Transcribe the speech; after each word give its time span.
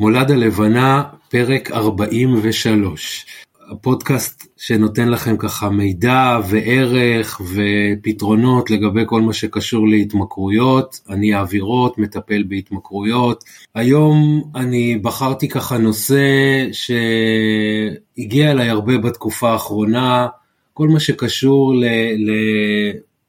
מולד 0.00 0.30
הלבנה, 0.30 1.02
פרק 1.28 1.70
43. 1.70 3.26
הפודקאסט 3.70 4.46
שנותן 4.56 5.08
לכם 5.08 5.36
ככה 5.36 5.70
מידע 5.70 6.38
וערך 6.48 7.40
ופתרונות 7.54 8.70
לגבי 8.70 9.02
כל 9.06 9.20
מה 9.20 9.32
שקשור 9.32 9.88
להתמכרויות. 9.88 11.00
אני 11.10 11.34
אווירות, 11.34 11.98
מטפל 11.98 12.42
בהתמכרויות. 12.48 13.44
היום 13.74 14.42
אני 14.54 14.96
בחרתי 14.96 15.48
ככה 15.48 15.78
נושא 15.78 16.24
שהגיע 16.72 18.50
אליי 18.50 18.68
הרבה 18.68 18.98
בתקופה 18.98 19.50
האחרונה, 19.50 20.26
כל 20.74 20.88
מה 20.88 21.00
שקשור 21.00 21.74
ל... 21.74 21.84
ל... 22.16 22.30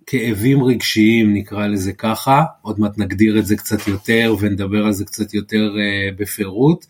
כאבים 0.05 0.63
רגשיים 0.63 1.34
נקרא 1.34 1.67
לזה 1.67 1.93
ככה, 1.93 2.43
עוד 2.61 2.79
מעט 2.79 2.97
נגדיר 2.97 3.39
את 3.39 3.45
זה 3.45 3.55
קצת 3.55 3.88
יותר 3.88 4.35
ונדבר 4.39 4.85
על 4.85 4.91
זה 4.93 5.05
קצת 5.05 5.34
יותר 5.34 5.73
uh, 5.75 6.21
בפירוט. 6.21 6.85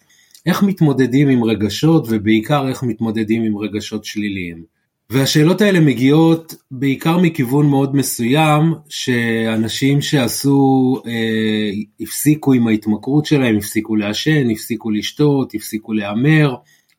איך 0.46 0.64
מתמודדים 0.64 1.30
עם 1.30 1.44
רגשות 1.44 2.06
ובעיקר 2.10 2.68
איך 2.68 2.84
מתמודדים 2.84 3.44
עם 3.44 3.58
רגשות 3.58 4.06
שליליים. 4.06 4.64
והשאלות 5.10 5.62
האלה 5.62 5.80
מגיעות 5.80 6.56
בעיקר 6.72 7.18
מכיוון 7.18 7.66
מאוד 7.70 7.96
מסוים, 7.96 8.74
שאנשים 8.90 10.02
שעשו, 10.02 10.96
אה, 11.08 11.70
הפסיקו 12.00 12.54
עם 12.54 12.68
ההתמכרות 12.68 13.26
שלהם, 13.26 13.58
הפסיקו 13.58 13.96
לעשן, 13.96 14.50
הפסיקו 14.50 14.92
לשתות, 14.92 15.54
הפסיקו 15.54 15.94
להמר, 15.94 16.56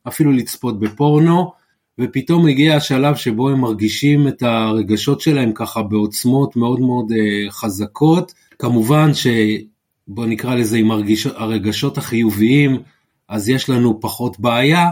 אפילו 0.08 0.33
לצפות 0.33 0.80
בפורנו, 0.80 1.52
ופתאום 1.98 2.46
הגיע 2.46 2.77
השלב 2.77 3.16
שבו 3.16 3.48
הם 3.48 3.60
מרגישים 3.60 4.28
את 4.28 4.42
הרגשות 4.42 5.20
שלהם 5.20 5.52
ככה 5.55 5.83
בעוצמות 5.83 6.56
מאוד 6.56 6.80
מאוד 6.80 7.12
אה, 7.12 7.50
חזקות. 7.50 8.33
כמובן 8.59 9.10
שבוא 9.14 10.27
נקרא 10.27 10.55
לזה 10.55 10.77
עם 10.77 10.91
הרגישות, 10.91 11.33
הרגשות 11.36 11.98
החיוביים, 11.98 12.83
אז 13.28 13.48
יש 13.48 13.70
לנו 13.70 14.00
פחות 14.00 14.41
בעיה. 14.41 14.91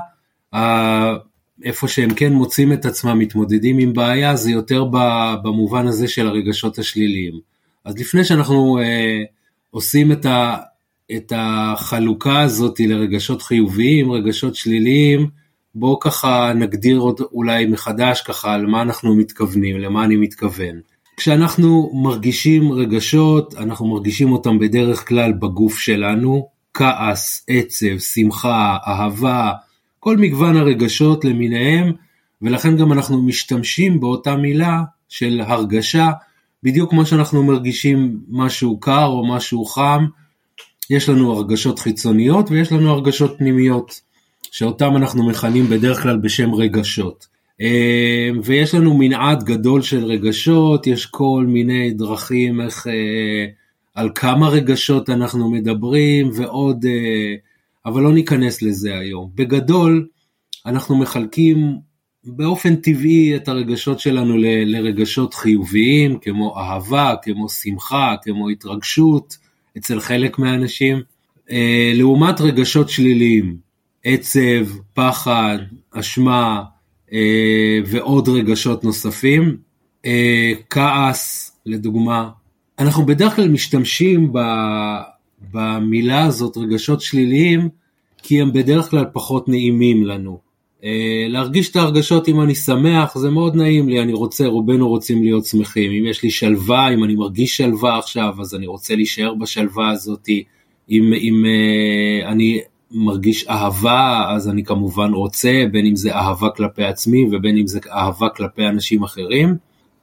איפה 1.65 1.89
שהם 1.89 2.15
כן 2.15 2.33
מוצאים 2.33 2.73
את 2.73 2.85
עצמם 2.85 3.19
מתמודדים 3.19 3.79
עם 3.79 3.93
בעיה 3.93 4.37
זה 4.37 4.51
יותר 4.51 4.85
במובן 5.43 5.87
הזה 5.87 6.09
של 6.09 6.27
הרגשות 6.27 6.79
השליליים. 6.79 7.41
אז 7.85 7.99
לפני 7.99 8.25
שאנחנו 8.25 8.79
אה, 8.79 9.23
עושים 9.71 10.13
את, 10.13 10.27
ה, 10.27 10.57
את 11.17 11.33
החלוקה 11.37 12.41
הזאת 12.41 12.81
לרגשות 12.81 13.43
חיוביים, 13.43 14.13
רגשות 14.13 14.55
שליליים, 14.55 15.40
בואו 15.75 16.01
ככה 16.01 16.53
נגדיר 16.55 16.99
עוד 16.99 17.21
אולי 17.33 17.67
מחדש 17.67 18.23
ככה 18.23 18.55
על 18.55 18.67
מה 18.67 18.83
אנחנו 18.83 19.17
מתכוונים, 19.17 19.79
למה 19.79 20.05
אני 20.05 20.17
מתכוון. 20.17 20.81
כשאנחנו 21.17 21.91
מרגישים 21.95 22.73
רגשות, 22.73 23.55
אנחנו 23.55 23.87
מרגישים 23.87 24.33
אותם 24.33 24.59
בדרך 24.59 25.09
כלל 25.09 25.33
בגוף 25.33 25.79
שלנו, 25.79 26.49
כעס, 26.75 27.45
עצב, 27.49 27.99
שמחה, 27.99 28.77
אהבה, 28.87 29.53
כל 30.01 30.17
מגוון 30.17 30.57
הרגשות 30.57 31.25
למיניהם, 31.25 31.93
ולכן 32.43 32.77
גם 32.77 32.93
אנחנו 32.93 33.23
משתמשים 33.23 34.01
באותה 34.01 34.37
מילה 34.37 34.83
של 35.09 35.41
הרגשה, 35.47 36.11
בדיוק 36.63 36.91
כמו 36.91 37.07
שאנחנו 37.07 37.43
מרגישים 37.43 38.21
משהו 38.29 38.81
קר 38.81 39.07
או 39.07 39.29
משהו 39.29 39.65
חם, 39.65 40.07
יש 40.91 41.09
לנו 41.09 41.33
הרגשות 41.33 41.79
חיצוניות 41.79 42.51
ויש 42.51 42.73
לנו 42.73 42.91
הרגשות 42.91 43.39
פנימיות. 43.39 44.10
שאותם 44.51 44.97
אנחנו 44.97 45.27
מכנים 45.27 45.69
בדרך 45.69 46.03
כלל 46.03 46.17
בשם 46.17 46.55
רגשות. 46.55 47.27
אה, 47.61 48.31
ויש 48.45 48.75
לנו 48.75 48.99
מנעד 48.99 49.43
גדול 49.43 49.83
של 49.83 50.05
רגשות, 50.05 50.87
יש 50.87 51.07
כל 51.07 51.45
מיני 51.49 51.91
דרכים 51.91 52.61
איך, 52.61 52.87
אה, 52.87 53.47
על 53.95 54.11
כמה 54.15 54.49
רגשות 54.49 55.11
אנחנו 55.11 55.51
מדברים 55.51 56.31
ועוד, 56.35 56.85
אה, 56.85 57.35
אבל 57.87 58.03
לא 58.03 58.13
ניכנס 58.13 58.63
לזה 58.63 58.99
היום. 58.99 59.31
בגדול, 59.35 60.07
אנחנו 60.67 60.99
מחלקים 60.99 61.77
באופן 62.25 62.77
טבעי 62.77 63.37
את 63.37 63.49
הרגשות 63.49 64.01
שלנו 64.01 64.37
ל, 64.37 64.45
לרגשות 64.47 65.35
חיוביים, 65.35 66.19
כמו 66.19 66.59
אהבה, 66.59 67.15
כמו 67.23 67.49
שמחה, 67.49 68.15
כמו 68.23 68.49
התרגשות, 68.49 69.37
אצל 69.79 70.01
חלק 70.01 70.39
מהאנשים, 70.39 71.03
לעומת 71.95 72.41
רגשות 72.41 72.89
שליליים. 72.89 73.70
עצב, 74.05 74.67
פחד, 74.95 75.59
אשמה 75.91 76.63
אה, 77.13 77.79
ועוד 77.87 78.29
רגשות 78.29 78.85
נוספים. 78.85 79.57
אה, 80.07 80.53
כעס, 80.71 81.57
לדוגמה. 81.67 82.31
אנחנו 82.79 83.07
בדרך 83.07 83.37
כלל 83.37 83.49
משתמשים 83.49 84.33
ב, 84.33 84.39
במילה 85.53 86.25
הזאת, 86.25 86.57
רגשות 86.57 87.01
שליליים, 87.01 87.69
כי 88.23 88.41
הם 88.41 88.53
בדרך 88.53 88.91
כלל 88.91 89.05
פחות 89.13 89.49
נעימים 89.49 90.05
לנו. 90.05 90.39
אה, 90.85 91.27
להרגיש 91.29 91.71
את 91.71 91.77
ההרגשות 91.77 92.29
אם 92.29 92.41
אני 92.41 92.55
שמח 92.55 93.19
זה 93.19 93.31
מאוד 93.31 93.57
נעים 93.57 93.89
לי, 93.89 94.01
אני 94.03 94.13
רוצה, 94.13 94.47
רובנו 94.47 94.89
רוצים 94.89 95.23
להיות 95.23 95.45
שמחים. 95.45 95.93
אם 95.93 96.07
יש 96.07 96.23
לי 96.23 96.31
שלווה, 96.31 96.95
אם 96.95 97.05
אני 97.05 97.15
מרגיש 97.15 97.57
שלווה 97.57 97.99
עכשיו, 97.99 98.35
אז 98.41 98.55
אני 98.55 98.67
רוצה 98.67 98.95
להישאר 98.95 99.35
בשלווה 99.35 99.91
הזאת. 99.91 100.29
אם, 100.91 101.13
אם 101.13 101.45
uh, 101.45 102.27
אני 102.27 102.61
מרגיש 102.93 103.47
אהבה, 103.49 104.25
אז 104.29 104.49
אני 104.49 104.65
כמובן 104.65 105.13
רוצה, 105.13 105.65
בין 105.73 105.87
אם 105.87 105.97
זה 105.97 106.15
אהבה 106.15 106.51
כלפי 106.51 106.85
עצמי 106.85 107.27
ובין 107.33 107.57
אם 107.57 107.67
זה 107.67 107.81
אהבה 107.93 108.29
כלפי 108.29 108.67
אנשים 108.67 109.03
אחרים. 109.03 109.57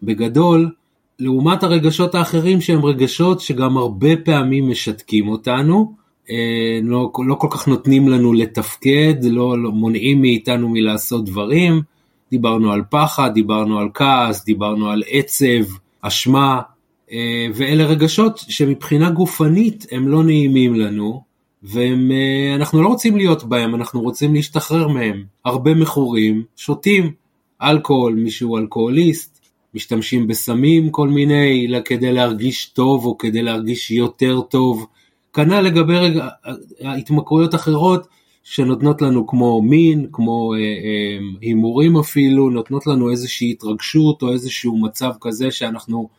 בגדול, 0.03 0.72
לעומת 1.20 1.64
הרגשות 1.64 2.16
האחרים 2.16 2.62
שהם 2.62 2.86
רגשות 2.86 3.40
שגם 3.40 3.78
הרבה 3.78 4.18
פעמים 4.25 4.70
משתקים 4.70 5.28
אותנו, 5.28 5.94
אה, 6.30 6.80
לא, 6.84 7.12
לא 7.28 7.36
כל 7.36 7.48
כך 7.52 7.68
נותנים 7.68 8.08
לנו 8.08 8.34
לתפקד, 8.34 9.16
לא, 9.24 9.64
לא 9.64 9.72
מונעים 9.72 10.22
מאיתנו 10.22 10.69
מלעשות 10.69 11.25
דברים. 11.25 11.81
דיברנו 12.31 12.72
על 12.72 12.81
פחד, 12.90 13.34
דיברנו 13.34 13.80
על 13.80 13.90
כעס, 13.94 14.46
דיברנו 14.46 14.90
על 14.90 15.04
עצב, 15.09 15.64
אשמה, 16.02 16.62
אה, 17.12 17.48
ואלה 17.54 17.86
רגשות 17.86 18.38
שמבחינה 18.38 19.09
גופנית 19.09 19.86
הם 19.92 20.08
לא 20.08 20.24
נעימים 20.24 20.75
לנו, 20.75 21.27
ואנחנו 21.63 22.84
לא 22.84 22.88
רוצים 22.88 23.18
להיות 23.18 23.44
בהם, 23.44 23.75
אנחנו 23.75 24.01
רוצים 24.01 24.34
להשתחרר 24.34 24.88
מהם. 24.88 25.23
הרבה 25.45 25.73
מכורים 25.73 26.44
שותים 26.56 27.12
אלכוהול, 27.62 28.13
מישהו 28.13 28.57
אלכוהוליסט, 28.57 29.38
משתמשים 29.73 30.28
בסמים 30.28 30.90
כל 30.90 31.09
מיני 31.09 31.68
כדי 31.85 32.13
להרגיש 32.13 32.66
טוב 32.66 33.06
או 33.06 33.18
כדי 33.18 33.41
להרגיש 33.41 33.91
יותר 33.91 34.41
טוב. 34.41 34.85
כנ"ל 35.34 35.62
לגבי 35.62 35.97
רגע, 35.97 36.28
התמכרויות 36.81 37.56
אחרות 37.56 38.07
שנותנות 38.44 39.01
לנו 39.01 39.28
כמו 39.28 39.62
מין, 39.62 40.07
כמו 40.12 40.53
אה, 40.53 40.59
אה, 40.59 41.18
הימורים 41.41 41.97
אפילו, 41.97 42.50
נותנות 42.50 42.88
לנו 42.88 43.12
איזושהי 43.12 43.51
התרגשות 43.51 44.22
או 44.22 44.34
איזשהו 44.34 44.78
מצב 44.78 45.12
כזה 45.22 45.51
שאנחנו 45.51 46.09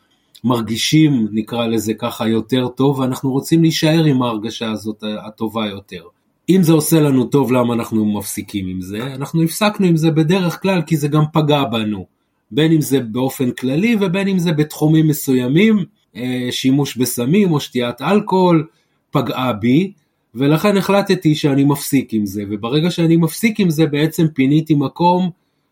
מרגישים, 0.44 1.28
נקרא 1.32 1.66
לזה 1.66 1.94
ככה, 1.94 2.28
יותר 2.28 2.68
טוב, 2.68 2.98
ואנחנו 2.98 3.30
רוצים 3.30 3.62
להישאר 3.62 4.04
עם 4.04 4.22
ההרגשה 4.22 4.70
הזאת 4.70 5.04
הטובה 5.26 5.66
יותר. 5.66 6.02
אם 6.48 6.62
זה 6.62 6.72
עושה 6.72 7.00
לנו 7.00 7.24
טוב, 7.24 7.52
למה 7.52 7.74
אנחנו 7.74 8.18
מפסיקים 8.18 8.68
עם 8.68 8.80
זה? 8.80 9.14
אנחנו 9.14 9.42
הפסקנו 9.42 9.86
עם 9.86 9.96
זה 9.96 10.10
בדרך 10.10 10.62
כלל 10.62 10.82
כי 10.82 10.96
זה 10.96 11.08
גם 11.08 11.22
פגע 11.32 11.64
בנו. 11.64 12.06
בין 12.50 12.72
אם 12.72 12.80
זה 12.80 13.00
באופן 13.00 13.50
כללי 13.50 13.96
ובין 14.00 14.28
אם 14.28 14.38
זה 14.38 14.52
בתחומים 14.52 15.08
מסוימים, 15.08 15.84
אה, 16.16 16.48
שימוש 16.50 16.96
בסמים 16.96 17.52
או 17.52 17.60
שתיית 17.60 18.02
אלכוהול 18.02 18.66
פגעה 19.10 19.52
בי, 19.52 19.92
ולכן 20.34 20.76
החלטתי 20.76 21.34
שאני 21.34 21.64
מפסיק 21.64 22.12
עם 22.12 22.26
זה, 22.26 22.42
וברגע 22.50 22.90
שאני 22.90 23.16
מפסיק 23.16 23.60
עם 23.60 23.70
זה 23.70 23.86
בעצם 23.86 24.26
פיניתי 24.34 24.74
מקום 24.74 25.30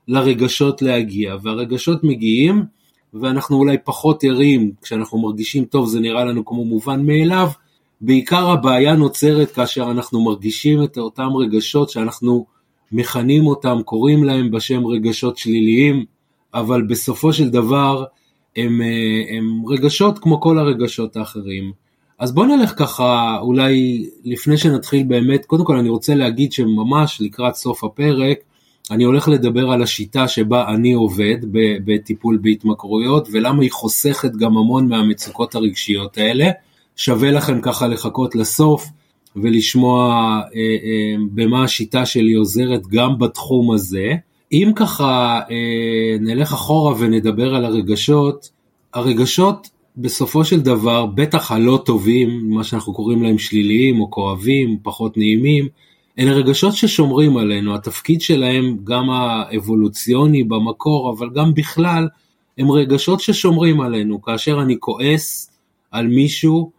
לרגשות 0.08 0.82
להגיע, 0.82 1.34
והרגשות 1.42 2.04
מגיעים, 2.04 2.62
ואנחנו 3.20 3.56
אולי 3.56 3.76
פחות 3.84 4.24
ערים, 4.24 4.72
כשאנחנו 4.82 5.18
מרגישים 5.18 5.64
טוב 5.64 5.88
זה 5.88 6.00
נראה 6.00 6.24
לנו 6.24 6.44
כמו 6.44 6.64
מובן 6.64 7.06
מאליו, 7.06 7.48
בעיקר 8.00 8.50
הבעיה 8.50 8.96
נוצרת 8.96 9.50
כאשר 9.50 9.90
אנחנו 9.90 10.24
מרגישים 10.24 10.82
את 10.82 10.98
אותם 10.98 11.28
רגשות 11.36 11.90
שאנחנו 11.90 12.46
מכנים 12.92 13.46
אותם, 13.46 13.78
קוראים 13.84 14.24
להם 14.24 14.50
בשם 14.50 14.86
רגשות 14.86 15.38
שליליים, 15.38 16.04
אבל 16.54 16.82
בסופו 16.82 17.32
של 17.32 17.48
דבר 17.48 18.04
הם, 18.56 18.82
אה, 18.82 19.36
הם 19.36 19.62
רגשות 19.66 20.18
כמו 20.18 20.40
כל 20.40 20.58
הרגשות 20.58 21.16
האחרים. 21.16 21.72
אז 22.18 22.34
בואו 22.34 22.56
נלך 22.56 22.78
ככה, 22.78 23.38
אולי 23.40 24.06
לפני 24.24 24.58
שנתחיל 24.58 25.02
באמת, 25.02 25.46
קודם 25.46 25.64
כל 25.64 25.76
אני 25.76 25.88
רוצה 25.88 26.14
להגיד 26.14 26.52
שממש 26.52 27.20
לקראת 27.20 27.54
סוף 27.54 27.84
הפרק, 27.84 28.38
אני 28.90 29.04
הולך 29.04 29.28
לדבר 29.28 29.70
על 29.70 29.82
השיטה 29.82 30.28
שבה 30.28 30.68
אני 30.68 30.92
עובד 30.92 31.36
בטיפול 31.84 32.38
בהתמכרויות 32.42 33.28
ולמה 33.32 33.62
היא 33.62 33.70
חוסכת 33.72 34.32
גם 34.32 34.56
המון 34.56 34.88
מהמצוקות 34.88 35.54
הרגשיות 35.54 36.18
האלה. 36.18 36.50
שווה 36.96 37.30
לכם 37.30 37.60
ככה 37.60 37.86
לחכות 37.86 38.34
לסוף 38.34 38.86
ולשמוע 39.36 40.14
אה, 40.54 40.60
אה, 40.60 41.16
במה 41.34 41.64
השיטה 41.64 42.06
שלי 42.06 42.34
עוזרת 42.34 42.86
גם 42.86 43.18
בתחום 43.18 43.72
הזה. 43.72 44.14
אם 44.52 44.72
ככה 44.76 45.40
אה, 45.50 46.16
נלך 46.20 46.52
אחורה 46.52 46.94
ונדבר 46.98 47.54
על 47.54 47.64
הרגשות, 47.64 48.50
הרגשות 48.94 49.70
בסופו 49.96 50.44
של 50.44 50.60
דבר, 50.60 51.06
בטח 51.06 51.52
הלא 51.52 51.82
טובים, 51.84 52.50
מה 52.50 52.64
שאנחנו 52.64 52.94
קוראים 52.94 53.22
להם 53.22 53.38
שליליים 53.38 54.00
או 54.00 54.10
כואבים, 54.10 54.78
פחות 54.82 55.16
נעימים, 55.16 55.68
אלה 56.18 56.32
רגשות 56.32 56.74
ששומרים 56.74 57.36
עלינו, 57.36 57.74
התפקיד 57.74 58.20
שלהם, 58.20 58.76
גם 58.84 59.10
האבולוציוני 59.10 60.44
במקור, 60.44 61.14
אבל 61.18 61.30
גם 61.34 61.54
בכלל, 61.54 62.08
הם 62.58 62.70
רגשות 62.70 63.20
ששומרים 63.20 63.80
עלינו. 63.80 64.22
כאשר 64.22 64.62
אני 64.62 64.76
כועס 64.80 65.50
על 65.90 66.06
מישהו, 66.06 66.70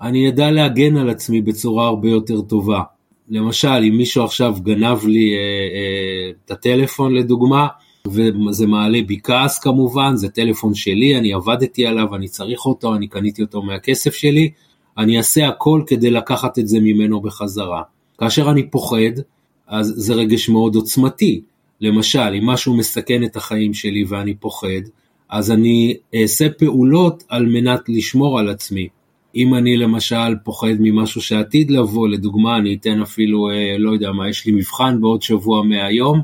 אני 0.00 0.28
אדע 0.28 0.50
להגן 0.50 0.96
על 0.96 1.10
עצמי 1.10 1.42
בצורה 1.42 1.86
הרבה 1.86 2.08
יותר 2.08 2.40
טובה. 2.40 2.82
למשל, 3.28 3.68
אם 3.68 3.96
מישהו 3.96 4.24
עכשיו 4.24 4.54
גנב 4.62 5.06
לי 5.06 5.32
אה, 5.32 5.38
אה, 5.38 6.30
את 6.46 6.50
הטלפון 6.50 7.14
לדוגמה, 7.14 7.66
וזה 8.06 8.66
מעלה 8.66 8.98
בי 9.06 9.20
כעס 9.22 9.58
כמובן, 9.58 10.16
זה 10.16 10.28
טלפון 10.28 10.74
שלי, 10.74 11.18
אני 11.18 11.32
עבדתי 11.32 11.86
עליו, 11.86 12.14
אני 12.14 12.28
צריך 12.28 12.66
אותו, 12.66 12.94
אני 12.94 13.08
קניתי 13.08 13.42
אותו 13.42 13.62
מהכסף 13.62 14.14
שלי, 14.14 14.50
אני 14.98 15.18
אעשה 15.18 15.48
הכל 15.48 15.82
כדי 15.86 16.10
לקחת 16.10 16.58
את 16.58 16.68
זה 16.68 16.80
ממנו 16.80 17.20
בחזרה. 17.20 17.82
כאשר 18.22 18.50
אני 18.50 18.70
פוחד, 18.70 19.20
אז 19.66 19.94
זה 19.96 20.14
רגש 20.14 20.48
מאוד 20.48 20.74
עוצמתי. 20.74 21.40
למשל, 21.80 22.34
אם 22.38 22.46
משהו 22.46 22.76
מסכן 22.76 23.24
את 23.24 23.36
החיים 23.36 23.74
שלי 23.74 24.04
ואני 24.08 24.34
פוחד, 24.34 24.82
אז 25.30 25.50
אני 25.50 25.94
אעשה 26.14 26.48
פעולות 26.58 27.24
על 27.28 27.46
מנת 27.46 27.80
לשמור 27.88 28.38
על 28.38 28.48
עצמי. 28.48 28.88
אם 29.36 29.54
אני 29.54 29.76
למשל 29.76 30.36
פוחד 30.44 30.72
ממשהו 30.80 31.20
שעתיד 31.20 31.70
לבוא, 31.70 32.08
לדוגמה, 32.08 32.58
אני 32.58 32.74
אתן 32.74 33.00
אפילו, 33.02 33.50
אה, 33.50 33.78
לא 33.78 33.90
יודע 33.90 34.12
מה, 34.12 34.28
יש 34.28 34.46
לי 34.46 34.52
מבחן 34.52 35.00
בעוד 35.00 35.22
שבוע 35.22 35.62
מהיום, 35.62 36.20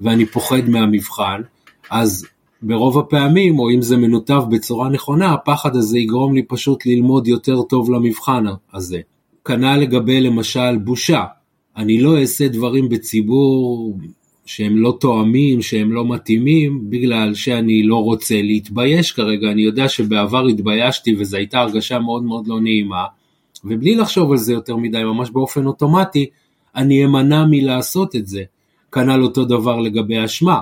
ואני 0.00 0.26
פוחד 0.26 0.68
מהמבחן, 0.68 1.40
אז 1.90 2.26
ברוב 2.62 2.98
הפעמים, 2.98 3.58
או 3.58 3.70
אם 3.70 3.82
זה 3.82 3.96
מנותב 3.96 4.42
בצורה 4.50 4.88
נכונה, 4.88 5.32
הפחד 5.32 5.76
הזה 5.76 5.98
יגרום 5.98 6.34
לי 6.34 6.42
פשוט 6.42 6.86
ללמוד 6.86 7.28
יותר 7.28 7.62
טוב 7.62 7.90
למבחן 7.90 8.44
הזה. 8.74 9.00
כנ"ל 9.44 9.76
לגבי 9.76 10.20
למשל 10.20 10.78
בושה. 10.78 11.24
אני 11.76 12.00
לא 12.00 12.20
אעשה 12.20 12.48
דברים 12.48 12.88
בציבור 12.88 13.98
שהם 14.46 14.76
לא 14.76 14.96
תואמים, 15.00 15.62
שהם 15.62 15.92
לא 15.92 16.08
מתאימים, 16.08 16.90
בגלל 16.90 17.34
שאני 17.34 17.82
לא 17.82 17.96
רוצה 17.96 18.42
להתבייש 18.42 19.12
כרגע. 19.12 19.50
אני 19.50 19.62
יודע 19.62 19.88
שבעבר 19.88 20.46
התביישתי 20.46 21.14
וזו 21.18 21.36
הייתה 21.36 21.60
הרגשה 21.60 21.98
מאוד 21.98 22.22
מאוד 22.22 22.48
לא 22.48 22.60
נעימה, 22.60 23.04
ובלי 23.64 23.94
לחשוב 23.94 24.32
על 24.32 24.38
זה 24.38 24.52
יותר 24.52 24.76
מדי, 24.76 25.04
ממש 25.04 25.30
באופן 25.30 25.66
אוטומטי, 25.66 26.26
אני 26.76 27.04
אמנע 27.04 27.44
מלעשות 27.50 28.16
את 28.16 28.26
זה. 28.26 28.42
כנ"ל 28.92 29.22
אותו 29.22 29.44
דבר 29.44 29.80
לגבי 29.80 30.24
אשמה. 30.24 30.60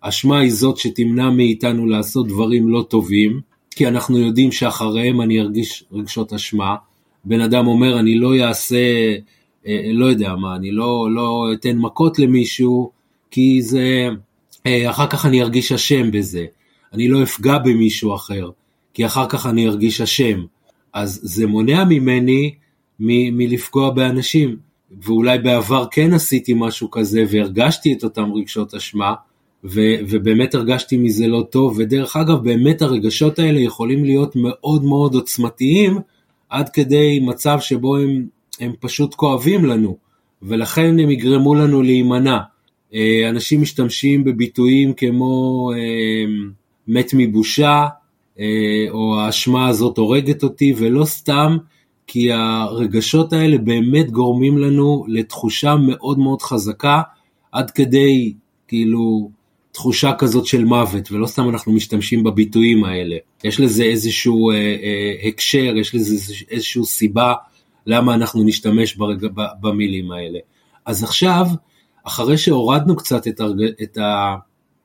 אשמה 0.00 0.38
היא 0.38 0.52
זאת 0.52 0.76
שתמנע 0.76 1.30
מאיתנו 1.30 1.86
לעשות 1.86 2.28
דברים 2.28 2.68
לא 2.68 2.86
טובים, 2.88 3.40
כי 3.70 3.88
אנחנו 3.88 4.18
יודעים 4.18 4.52
שאחריהם 4.52 5.20
אני 5.20 5.40
ארגיש 5.40 5.84
רגשות 5.92 6.32
אשמה. 6.32 6.74
בן 7.24 7.40
אדם 7.40 7.66
אומר, 7.66 7.98
אני 7.98 8.14
לא 8.14 8.34
אעשה, 8.40 8.76
לא 9.92 10.06
יודע 10.06 10.34
מה, 10.34 10.56
אני 10.56 10.70
לא, 10.70 11.08
לא 11.10 11.46
אתן 11.52 11.76
מכות 11.76 12.18
למישהו, 12.18 12.90
כי 13.30 13.62
זה, 13.62 14.08
אה, 14.66 14.90
אחר 14.90 15.06
כך 15.06 15.26
אני 15.26 15.42
ארגיש 15.42 15.72
אשם 15.72 16.10
בזה. 16.10 16.46
אני 16.92 17.08
לא 17.08 17.22
אפגע 17.22 17.58
במישהו 17.58 18.14
אחר, 18.14 18.50
כי 18.94 19.06
אחר 19.06 19.26
כך 19.28 19.46
אני 19.46 19.68
ארגיש 19.68 20.00
אשם. 20.00 20.44
אז 20.92 21.20
זה 21.22 21.46
מונע 21.46 21.84
ממני 21.84 22.54
מ- 23.00 23.38
מלפגוע 23.38 23.90
באנשים. 23.90 24.56
ואולי 25.02 25.38
בעבר 25.38 25.86
כן 25.90 26.12
עשיתי 26.12 26.52
משהו 26.56 26.90
כזה 26.90 27.24
והרגשתי 27.30 27.92
את 27.92 28.04
אותם 28.04 28.32
רגשות 28.32 28.74
אשמה, 28.74 29.14
ו- 29.64 29.96
ובאמת 30.08 30.54
הרגשתי 30.54 30.96
מזה 30.96 31.26
לא 31.26 31.46
טוב, 31.50 31.74
ודרך 31.78 32.16
אגב, 32.16 32.44
באמת 32.44 32.82
הרגשות 32.82 33.38
האלה 33.38 33.60
יכולים 33.60 34.04
להיות 34.04 34.36
מאוד 34.36 34.84
מאוד 34.84 35.14
עוצמתיים, 35.14 35.98
עד 36.48 36.68
כדי 36.68 37.20
מצב 37.22 37.58
שבו 37.60 37.96
הם, 37.96 38.26
הם 38.60 38.72
פשוט 38.80 39.14
כואבים 39.14 39.64
לנו, 39.64 39.96
ולכן 40.42 40.98
הם 40.98 41.10
יגרמו 41.10 41.54
לנו 41.54 41.82
להימנע. 41.82 42.38
אה, 42.94 43.28
אנשים 43.28 43.62
משתמשים 43.62 44.24
בביטויים 44.24 44.94
כמו 44.94 45.70
אה, 45.76 46.24
מת 46.88 47.10
מבושה, 47.14 47.86
אה, 48.40 48.86
או 48.90 49.20
האשמה 49.20 49.68
הזאת 49.68 49.98
הורגת 49.98 50.42
אותי, 50.42 50.74
ולא 50.76 51.04
סתם, 51.04 51.56
כי 52.06 52.32
הרגשות 52.32 53.32
האלה 53.32 53.58
באמת 53.58 54.10
גורמים 54.10 54.58
לנו 54.58 55.04
לתחושה 55.08 55.76
מאוד 55.76 56.18
מאוד 56.18 56.42
חזקה, 56.42 57.02
עד 57.52 57.70
כדי 57.70 58.32
כאילו 58.68 59.30
תחושה 59.72 60.12
כזאת 60.18 60.46
של 60.46 60.64
מוות, 60.64 61.12
ולא 61.12 61.26
סתם 61.26 61.48
אנחנו 61.48 61.72
משתמשים 61.72 62.24
בביטויים 62.24 62.84
האלה. 62.84 63.16
יש 63.44 63.60
לזה 63.60 63.84
איזשהו 63.84 64.50
אה, 64.50 64.56
אה, 64.56 65.28
הקשר, 65.28 65.76
יש 65.76 65.94
לזה 65.94 66.34
איזושהי 66.50 66.84
סיבה 66.84 67.34
למה 67.86 68.14
אנחנו 68.14 68.44
נשתמש 68.44 68.96
ברג... 68.96 69.26
במילים 69.60 70.12
האלה. 70.12 70.38
אז 70.86 71.04
עכשיו, 71.04 71.46
אחרי 72.04 72.38
שהורדנו 72.38 72.96
קצת 72.96 73.28
את, 73.28 73.40
הרג... 73.40 73.62
את, 73.82 73.98
ה... 73.98 74.36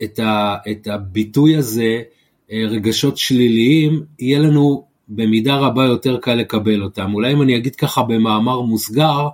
את, 0.03 0.19
ה... 0.19 0.55
את 0.71 0.87
הביטוי 0.87 1.55
הזה, 1.55 2.01
אה, 2.51 2.63
רגשות 2.69 3.17
שליליים, 3.17 4.03
יהיה 4.19 4.39
לנו 4.39 4.83
במידה 5.09 5.55
רבה 5.55 5.85
יותר 5.85 6.17
קל 6.17 6.33
לקבל 6.33 6.83
אותם. 6.83 7.13
אולי 7.13 7.33
אם 7.33 7.41
אני 7.41 7.57
אגיד 7.57 7.75
ככה 7.75 8.03
במאמר 8.03 8.61
מוסגר, 8.61 9.27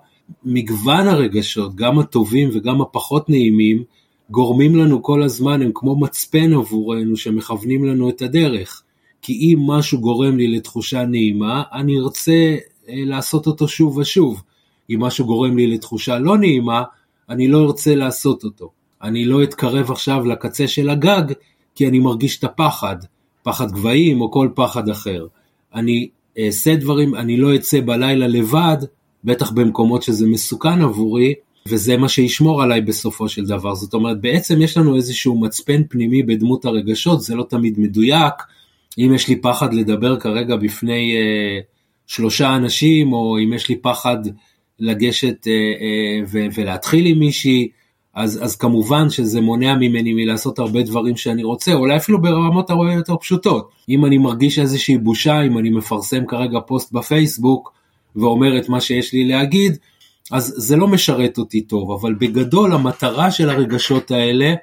מגוון 0.43 1.07
הרגשות, 1.07 1.75
גם 1.75 1.99
הטובים 1.99 2.49
וגם 2.53 2.81
הפחות 2.81 3.29
נעימים, 3.29 3.83
גורמים 4.29 4.75
לנו 4.75 5.03
כל 5.03 5.23
הזמן, 5.23 5.61
הם 5.61 5.71
כמו 5.73 5.99
מצפן 5.99 6.53
עבורנו 6.53 7.17
שמכוונים 7.17 7.85
לנו 7.85 8.09
את 8.09 8.21
הדרך. 8.21 8.83
כי 9.21 9.33
אם 9.33 9.59
משהו 9.67 10.01
גורם 10.01 10.37
לי 10.37 10.47
לתחושה 10.47 11.05
נעימה, 11.05 11.63
אני 11.73 11.99
ארצה 11.99 12.55
לעשות 12.87 13.47
אותו 13.47 13.67
שוב 13.67 13.97
ושוב. 13.97 14.43
אם 14.89 14.99
משהו 14.99 15.25
גורם 15.25 15.57
לי 15.57 15.67
לתחושה 15.67 16.19
לא 16.19 16.37
נעימה, 16.37 16.83
אני 17.29 17.47
לא 17.47 17.65
ארצה 17.65 17.95
לעשות 17.95 18.43
אותו. 18.43 18.71
אני 19.03 19.25
לא 19.25 19.43
אתקרב 19.43 19.91
עכשיו 19.91 20.25
לקצה 20.25 20.67
של 20.67 20.89
הגג, 20.89 21.33
כי 21.75 21.87
אני 21.87 21.99
מרגיש 21.99 22.39
את 22.39 22.43
הפחד, 22.43 22.95
פחד 23.43 23.71
גבהים 23.71 24.21
או 24.21 24.31
כל 24.31 24.49
פחד 24.55 24.89
אחר. 24.89 25.27
אני 25.75 26.09
אעשה 26.39 26.75
דברים, 26.75 27.15
אני 27.15 27.37
לא 27.37 27.55
אצא 27.55 27.79
בלילה 27.85 28.27
לבד, 28.27 28.77
בטח 29.23 29.51
במקומות 29.51 30.03
שזה 30.03 30.27
מסוכן 30.27 30.81
עבורי, 30.81 31.33
וזה 31.67 31.97
מה 31.97 32.09
שישמור 32.09 32.63
עליי 32.63 32.81
בסופו 32.81 33.29
של 33.29 33.45
דבר. 33.45 33.75
זאת 33.75 33.93
אומרת, 33.93 34.21
בעצם 34.21 34.61
יש 34.61 34.77
לנו 34.77 34.95
איזשהו 34.95 35.39
מצפן 35.39 35.81
פנימי 35.89 36.23
בדמות 36.23 36.65
הרגשות, 36.65 37.21
זה 37.21 37.35
לא 37.35 37.45
תמיד 37.49 37.79
מדויק. 37.79 38.33
אם 38.97 39.11
יש 39.15 39.27
לי 39.27 39.41
פחד 39.41 39.73
לדבר 39.73 40.19
כרגע 40.19 40.55
בפני 40.55 41.15
אה, 41.15 41.59
שלושה 42.07 42.55
אנשים, 42.55 43.13
או 43.13 43.37
אם 43.43 43.53
יש 43.53 43.69
לי 43.69 43.77
פחד 43.77 44.17
לגשת 44.79 45.47
אה, 45.47 45.51
אה, 45.53 46.47
ולהתחיל 46.53 47.05
עם 47.05 47.19
מישהי, 47.19 47.69
אז, 48.13 48.39
אז 48.43 48.55
כמובן 48.55 49.09
שזה 49.09 49.41
מונע 49.41 49.75
ממני 49.75 50.13
מלעשות 50.13 50.59
הרבה 50.59 50.83
דברים 50.83 51.17
שאני 51.17 51.43
רוצה, 51.43 51.73
אולי 51.73 51.97
אפילו 51.97 52.21
ברמות 52.21 52.69
הרבה 52.69 52.93
יותר 52.93 53.17
פשוטות. 53.17 53.69
אם 53.89 54.05
אני 54.05 54.17
מרגיש 54.17 54.59
איזושהי 54.59 54.97
בושה, 54.97 55.41
אם 55.41 55.57
אני 55.57 55.69
מפרסם 55.69 56.25
כרגע 56.25 56.59
פוסט 56.59 56.91
בפייסבוק 56.91 57.73
ואומר 58.15 58.57
את 58.57 58.69
מה 58.69 58.81
שיש 58.81 59.13
לי 59.13 59.27
להגיד, 59.27 59.77
אז 60.31 60.53
זה 60.57 60.75
לא 60.75 60.87
משרת 60.87 61.37
אותי 61.37 61.61
טוב, 61.61 61.91
אבל 61.91 62.13
בגדול 62.13 62.73
המטרה 62.73 63.31
של 63.31 63.49
הרגשות 63.49 64.11
האלה 64.11 64.53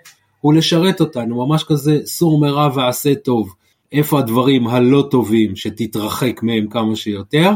הוא 0.41 0.55
לשרת 0.55 1.01
אותנו, 1.01 1.47
ממש 1.47 1.65
כזה 1.65 1.99
סור 2.05 2.41
מרע 2.41 2.69
ועשה 2.75 3.15
טוב. 3.15 3.55
איפה 3.93 4.19
הדברים 4.19 4.67
הלא 4.67 5.09
טובים 5.11 5.57
שתתרחק 5.57 6.43
מהם 6.43 6.69
כמה 6.69 6.97
שיותר, 6.97 7.51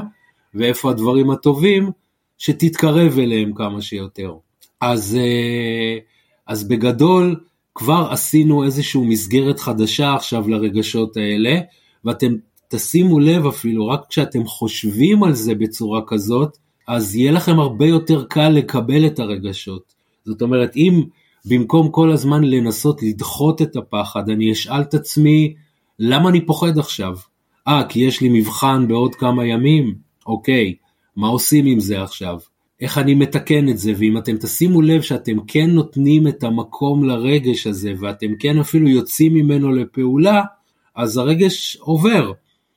ואיפה 0.55 0.91
הדברים 0.91 1.31
הטובים 1.31 1.91
שתתקרב 2.39 3.19
אליהם 3.19 3.53
כמה 3.55 3.83
שיותר. 3.83 4.35
אז, 4.81 5.19
אה, 5.21 5.99
אז 6.47 6.69
בגדול 6.69 7.41
כבר 7.75 8.09
עשינו 8.11 8.65
איזושהי 8.65 9.01
מסגרת 9.01 9.61
חדשה 9.61 10.15
עכשיו 10.15 10.49
לרגשות 10.49 11.17
האלה, 11.17 11.61
ואתם 12.05 12.35
תשימו 12.69 13.21
לב 13.21 13.47
אפילו, 13.47 13.87
רק 13.87 14.01
כשאתם 14.09 14.47
חושבים 14.47 15.25
על 15.25 15.35
זה 15.35 15.55
בצורה 15.55 16.01
כזאת, 16.07 16.57
אז 16.89 17.17
יהיה 17.17 17.33
לכם 17.33 17.61
הרבה 17.61 17.87
יותר 17.87 18.25
קל 18.25 18.49
לקבל 18.49 19.07
את 19.07 19.19
הרגשות. 19.19 19.95
זאת 20.25 20.43
אומרת, 20.43 20.77
אם 20.77 21.03
במקום 21.45 21.91
כל 21.91 22.11
הזמן 22.11 22.45
לנסות 22.45 23.03
לדחות 23.03 23.63
את 23.63 23.77
הפחד, 23.77 24.31
אני 24.31 24.53
אשאל 24.53 24.81
את 24.81 24.95
עצמי, 24.95 25.55
למה 25.99 26.29
אני 26.29 26.47
פוחד 26.47 26.79
עכשיו? 26.79 27.17
אה, 27.69 27.83
כי 27.89 28.01
יש 28.01 28.21
לי 28.21 28.29
מבחן 28.29 28.89
בעוד 28.89 29.15
כמה 29.15 29.47
ימים? 29.47 29.95
אוקיי, 30.27 30.75
מה 31.17 31.29
עושים 31.29 31.67
עם 31.67 31.81
זה 31.81 32.03
עכשיו? 32.03 32.39
איך 32.81 32.99
אני 32.99 33.15
מתקן 33.15 33.69
את 33.69 33.79
זה, 33.79 33.93
ואם 33.99 34.19
אתם 34.19 34.37
תשימו 34.37 34.83
לב 34.83 35.03
שאתם 35.03 35.37
כן 35.47 35.71
נותנים 35.71 36.29
את 36.29 36.45
המקום 36.45 37.05
לרגש 37.05 37.67
הזה, 37.67 37.93
ואתם 38.01 38.37
כן 38.39 38.59
אפילו 38.59 38.89
יוצאים 38.89 39.35
ממנו 39.35 39.73
לפעולה, 39.73 40.43
אז 40.97 41.17
הרגש 41.17 41.77
עובר. 41.77 42.33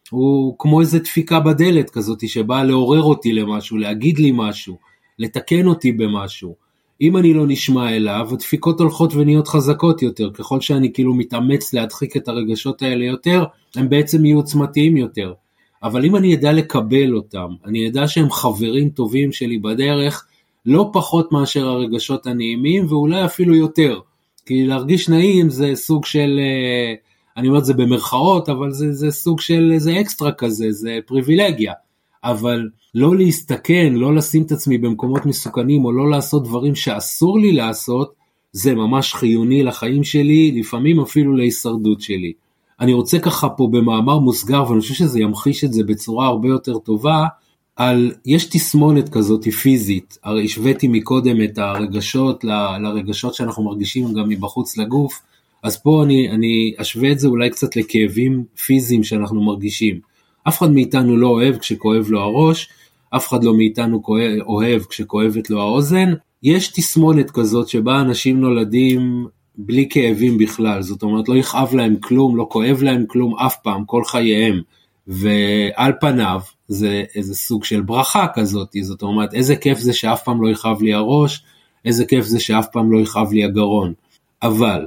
הוא 0.10 0.56
כמו 0.60 0.82
איזה 0.82 1.00
דפיקה 1.00 1.40
בדלת 1.40 1.90
כזאת 1.90 2.30
שבאה 2.30 2.64
לעורר 2.64 3.04
אותי 3.04 3.34
למשהו, 3.34 3.78
להגיד 3.78 4.20
לי 4.20 4.32
משהו, 4.34 4.78
לתקן 5.20 5.68
אותי 5.68 5.92
במשהו. 5.92 6.56
אם 7.02 7.18
אני 7.18 7.34
לא 7.34 7.44
נשמע 7.48 7.96
אליו, 7.96 8.28
הדפיקות 8.32 8.80
הולכות 8.80 9.16
ונהיות 9.16 9.48
חזקות 9.48 10.02
יותר, 10.02 10.30
ככל 10.34 10.62
שאני 10.62 10.94
כאילו 10.94 11.14
מתאמץ 11.14 11.74
להדחיק 11.74 12.18
את 12.18 12.28
הרגשות 12.28 12.82
האלה 12.82 13.06
יותר, 13.06 13.44
הם 13.76 13.90
בעצם 13.90 14.26
יהיו 14.26 14.38
עוצמתיים 14.38 14.98
יותר. 14.98 15.34
אבל 15.84 16.06
אם 16.06 16.16
אני 16.16 16.36
אדע 16.36 16.52
לקבל 16.52 17.16
אותם, 17.16 17.48
אני 17.66 17.88
אדע 17.88 18.08
שהם 18.08 18.32
חברים 18.32 18.90
טובים 18.90 19.32
שלי 19.32 19.58
בדרך, 19.58 20.26
לא 20.66 20.90
פחות 20.94 21.32
מאשר 21.32 21.68
הרגשות 21.68 22.28
הנעימים 22.28 22.86
ואולי 22.90 23.26
אפילו 23.26 23.56
יותר. 23.56 24.00
כי 24.46 24.66
להרגיש 24.66 25.10
נעים 25.10 25.50
זה 25.50 25.72
סוג 25.76 26.06
של, 26.06 26.40
אה, 26.40 26.94
אני 27.38 27.48
אומר 27.48 27.60
את 27.60 27.66
זה 27.66 27.74
במרכאות, 27.74 28.50
אבל 28.50 28.72
זה, 28.72 28.94
זה 28.94 29.12
סוג 29.12 29.40
של 29.40 29.72
איזה 29.74 30.00
אקסטרה 30.02 30.32
כזה, 30.32 30.72
זה 30.72 31.00
פריבילגיה. 31.06 31.74
אבל 32.24 32.70
לא 32.96 33.16
להסתכן, 33.16 33.94
לא 33.94 34.16
לשים 34.16 34.44
את 34.44 34.52
עצמי 34.52 34.78
במקומות 34.78 35.26
מסוכנים 35.26 35.86
או 35.86 35.92
לא 35.92 36.10
לעשות 36.10 36.44
דברים 36.44 36.76
שאסור 36.76 37.40
לי 37.40 37.52
לעשות, 37.52 38.14
זה 38.52 38.76
ממש 38.76 39.14
חיוני 39.14 39.64
לחיים 39.64 40.04
שלי, 40.04 40.52
לפעמים 40.60 41.00
אפילו 41.00 41.36
להישרדות 41.36 42.02
שלי. 42.02 42.34
אני 42.80 42.94
רוצה 42.94 43.20
ככה 43.20 43.50
פה 43.50 43.68
במאמר 43.72 44.20
מוסגר, 44.20 44.70
ואני 44.70 44.82
חושב 44.82 44.94
שזה 44.94 45.20
ימחיש 45.20 45.64
את 45.64 45.74
זה 45.74 45.84
בצורה 45.84 46.28
הרבה 46.28 46.48
יותר 46.48 46.78
טובה, 46.78 47.26
על, 47.76 48.12
יש 48.26 48.46
תסמונת 48.46 49.10
כזאת 49.10 49.48
פיזית, 49.48 50.18
הרי 50.24 50.46
השוויתי 50.46 50.88
מקודם 50.88 51.44
את 51.44 51.58
הרגשות 51.58 52.44
ל, 52.44 52.78
לרגשות 52.78 53.34
שאנחנו 53.34 53.64
מרגישים 53.64 54.14
גם 54.14 54.30
מבחוץ 54.30 54.78
לגוף, 54.78 55.22
אז 55.64 55.82
פה 55.82 56.04
אני, 56.04 56.30
אני 56.30 56.74
אשווה 56.78 57.12
את 57.12 57.20
זה 57.20 57.28
אולי 57.28 57.50
קצת 57.50 57.76
לכאבים 57.76 58.44
פיזיים 58.66 59.04
שאנחנו 59.04 59.44
מרגישים. 59.44 60.00
אף 60.48 60.58
אחד 60.58 60.72
מאיתנו 60.72 61.18
לא 61.18 61.28
אוהב 61.28 61.58
כשכואב 61.58 62.06
לו 62.10 62.22
הראש, 62.22 62.70
אף 63.10 63.28
אחד 63.28 63.44
לא 63.44 63.58
מאיתנו 63.58 64.02
אוהב 64.48 64.82
כשכואבת 64.82 65.50
לו 65.50 65.62
האוזן. 65.62 66.14
יש 66.44 66.68
תסמונת 66.68 67.32
כזאת 67.32 67.68
שבה 67.68 68.02
אנשים 68.02 68.42
נולדים 68.42 69.28
בלי 69.58 69.88
כאבים 69.90 70.38
בכלל, 70.38 70.82
זאת 70.82 71.04
אומרת 71.04 71.30
לא 71.30 71.36
יכאב 71.36 71.76
להם 71.76 71.96
כלום, 72.00 72.38
לא 72.38 72.48
כואב 72.52 72.84
להם 72.84 73.06
כלום 73.08 73.40
אף 73.40 73.56
פעם, 73.64 73.86
כל 73.86 74.04
חייהם. 74.04 74.62
ועל 75.08 75.94
פניו 76.02 76.42
זה 76.68 77.04
איזה 77.16 77.36
סוג 77.36 77.64
של 77.64 77.82
ברכה 77.82 78.26
כזאת, 78.36 78.76
זאת 78.82 79.02
אומרת 79.02 79.34
איזה 79.34 79.56
כיף 79.56 79.80
זה 79.80 79.94
שאף 79.94 80.24
פעם 80.24 80.42
לא 80.42 80.50
יכאב 80.50 80.82
לי 80.82 80.94
הראש, 80.94 81.44
איזה 81.86 82.06
כיף 82.06 82.26
זה 82.26 82.40
שאף 82.40 82.68
פעם 82.72 82.92
לא 82.92 83.00
יכאב 83.00 83.32
לי 83.32 83.44
הגרון. 83.44 83.94
אבל, 84.44 84.86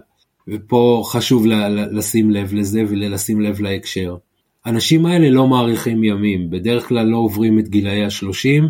ופה 0.49 1.02
חשוב 1.07 1.47
לשים 1.90 2.31
לב 2.31 2.55
לזה 2.55 2.83
ולשים 2.88 3.40
לב 3.40 3.61
להקשר, 3.61 4.17
האנשים 4.64 5.07
האלה 5.07 5.31
לא 5.31 5.49
מאריכים 5.49 6.05
ימים, 6.05 6.50
בדרך 6.50 6.88
כלל 6.88 7.07
לא 7.07 7.17
עוברים 7.17 7.59
את 7.59 7.69
גילאי 7.69 8.05
ה-30, 8.05 8.64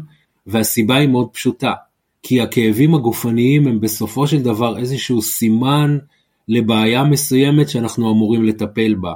והסיבה 0.46 0.96
היא 0.96 1.08
מאוד 1.08 1.28
פשוטה, 1.32 1.72
כי 2.22 2.40
הכאבים 2.40 2.94
הגופניים 2.94 3.66
הם 3.66 3.80
בסופו 3.80 4.26
של 4.26 4.42
דבר 4.42 4.78
איזשהו 4.78 5.22
סימן 5.22 5.98
לבעיה 6.48 7.04
מסוימת 7.04 7.68
שאנחנו 7.68 8.10
אמורים 8.10 8.44
לטפל 8.44 8.94
בה. 8.94 9.12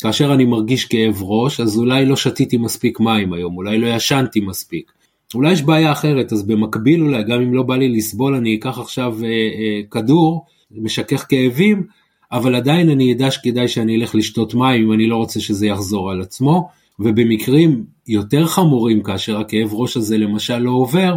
כאשר 0.00 0.34
אני 0.34 0.44
מרגיש 0.44 0.84
כאב 0.84 1.22
ראש, 1.22 1.60
אז 1.60 1.78
אולי 1.78 2.06
לא 2.06 2.16
שתיתי 2.16 2.56
מספיק 2.56 3.00
מים 3.00 3.32
היום, 3.32 3.56
אולי 3.56 3.78
לא 3.78 3.86
ישנתי 3.86 4.40
מספיק. 4.40 4.92
אולי 5.34 5.52
יש 5.52 5.62
בעיה 5.62 5.92
אחרת, 5.92 6.32
אז 6.32 6.46
במקביל 6.46 7.02
אולי, 7.02 7.22
גם 7.22 7.42
אם 7.42 7.54
לא 7.54 7.62
בא 7.62 7.76
לי 7.76 7.88
לסבול, 7.88 8.34
אני 8.34 8.56
אקח 8.56 8.78
עכשיו 8.78 9.16
אה, 9.24 9.28
אה, 9.28 9.80
כדור, 9.90 10.46
משכך 10.70 11.26
כאבים, 11.28 11.86
אבל 12.32 12.54
עדיין 12.54 12.90
אני 12.90 13.12
אדע 13.12 13.30
שכדאי 13.30 13.68
שאני 13.68 13.96
אלך 13.96 14.14
לשתות 14.14 14.54
מים 14.54 14.84
אם 14.84 14.92
אני 14.92 15.06
לא 15.06 15.16
רוצה 15.16 15.40
שזה 15.40 15.66
יחזור 15.66 16.10
על 16.10 16.20
עצמו, 16.20 16.68
ובמקרים 16.98 17.84
יותר 18.08 18.46
חמורים 18.46 19.02
כאשר 19.02 19.40
הכאב 19.40 19.68
ראש 19.72 19.96
הזה 19.96 20.18
למשל 20.18 20.58
לא 20.58 20.70
עובר, 20.70 21.16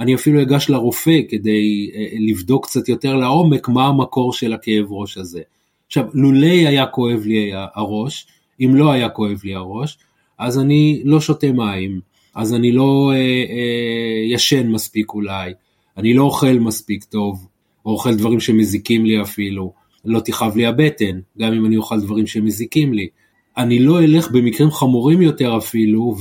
אני 0.00 0.14
אפילו 0.14 0.42
אגש 0.42 0.70
לרופא 0.70 1.20
כדי 1.28 1.90
אה, 1.94 2.06
לבדוק 2.18 2.66
קצת 2.66 2.88
יותר 2.88 3.16
לעומק 3.16 3.68
מה 3.68 3.86
המקור 3.86 4.32
של 4.32 4.52
הכאב 4.52 4.86
ראש 4.90 5.18
הזה. 5.18 5.40
עכשיו, 5.86 6.04
לולי 6.14 6.66
היה 6.66 6.86
כואב 6.86 7.22
לי 7.24 7.50
הראש, 7.74 8.26
אם 8.60 8.74
לא 8.74 8.92
היה 8.92 9.08
כואב 9.08 9.40
לי 9.44 9.54
הראש, 9.54 9.98
אז 10.38 10.58
אני 10.58 11.02
לא 11.04 11.20
שותה 11.20 11.52
מים, 11.52 12.00
אז 12.34 12.54
אני 12.54 12.72
לא 12.72 13.10
אה, 13.12 13.16
אה, 13.16 14.34
ישן 14.34 14.68
מספיק 14.68 15.14
אולי, 15.14 15.52
אני 15.96 16.14
לא 16.14 16.22
אוכל 16.22 16.52
מספיק 16.52 17.04
טוב, 17.04 17.46
או 17.86 17.90
אוכל 17.90 18.14
דברים 18.14 18.40
שמזיקים 18.40 19.06
לי 19.06 19.22
אפילו, 19.22 19.72
לא 20.04 20.20
תכאב 20.20 20.56
לי 20.56 20.66
הבטן, 20.66 21.20
גם 21.38 21.52
אם 21.52 21.66
אני 21.66 21.76
אוכל 21.76 22.00
דברים 22.00 22.26
שמזיקים 22.26 22.94
לי. 22.94 23.08
אני 23.56 23.78
לא 23.78 24.00
אלך 24.00 24.30
במקרים 24.30 24.70
חמורים 24.70 25.22
יותר 25.22 25.58
אפילו, 25.58 26.16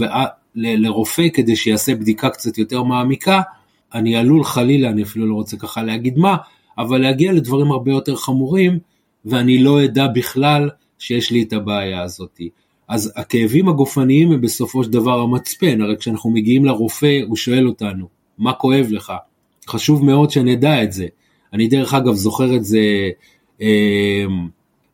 לרופא 0.55 1.29
כדי 1.33 1.55
שיעשה 1.55 1.95
בדיקה 1.95 2.29
קצת 2.29 2.57
יותר 2.57 2.83
מעמיקה, 2.83 3.41
אני 3.93 4.15
עלול 4.15 4.43
חלילה, 4.43 4.89
אני 4.89 5.03
אפילו 5.03 5.25
לא 5.25 5.33
רוצה 5.33 5.57
ככה 5.57 5.83
להגיד 5.83 6.17
מה, 6.17 6.36
אבל 6.77 7.01
להגיע 7.01 7.31
לדברים 7.31 7.71
הרבה 7.71 7.91
יותר 7.91 8.15
חמורים, 8.15 8.79
ואני 9.25 9.63
לא 9.63 9.83
אדע 9.83 10.07
בכלל 10.07 10.69
שיש 11.00 11.31
לי 11.31 11.43
את 11.43 11.53
הבעיה 11.53 12.03
הזאת. 12.03 12.41
אז 12.88 13.13
הכאבים 13.15 13.69
הגופניים 13.69 14.31
הם 14.31 14.41
בסופו 14.41 14.83
של 14.83 14.91
דבר 14.91 15.19
המצפן, 15.19 15.81
הרי 15.81 15.98
כשאנחנו 15.98 16.29
מגיעים 16.29 16.65
לרופא 16.65 17.19
הוא 17.27 17.36
שואל 17.36 17.67
אותנו, 17.67 18.07
מה 18.38 18.53
כואב 18.53 18.88
לך? 18.89 19.13
חשוב 19.67 20.05
מאוד 20.05 20.31
שנדע 20.31 20.83
את 20.83 20.91
זה. 20.91 21.07
אני 21.53 21.67
דרך 21.67 21.93
אגב 21.93 22.13
זוכר 22.13 22.55
את 22.55 22.65
זה 22.65 22.79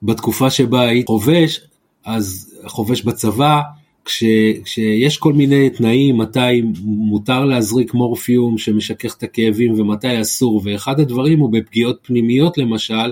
בתקופה 0.04 0.50
שבה 0.50 0.82
הייתי 0.82 1.08
חובש, 1.08 1.62
אז 2.06 2.56
חובש 2.66 3.02
בצבא, 3.02 3.62
כש, 4.06 4.24
כשיש 4.64 5.18
כל 5.18 5.34
מיני 5.34 5.70
תנאים 5.70 6.18
מתי 6.18 6.62
מותר 6.84 7.46
להזריק 7.46 7.94
מורפיום 7.94 8.58
שמשכך 8.58 9.16
את 9.18 9.24
הכאבים 9.24 9.80
ומתי 9.80 10.22
אסור, 10.22 10.62
ואחד 10.64 11.00
הדברים 11.00 11.40
הוא 11.40 11.52
בפגיעות 11.52 12.00
פנימיות 12.02 12.58
למשל, 12.58 13.12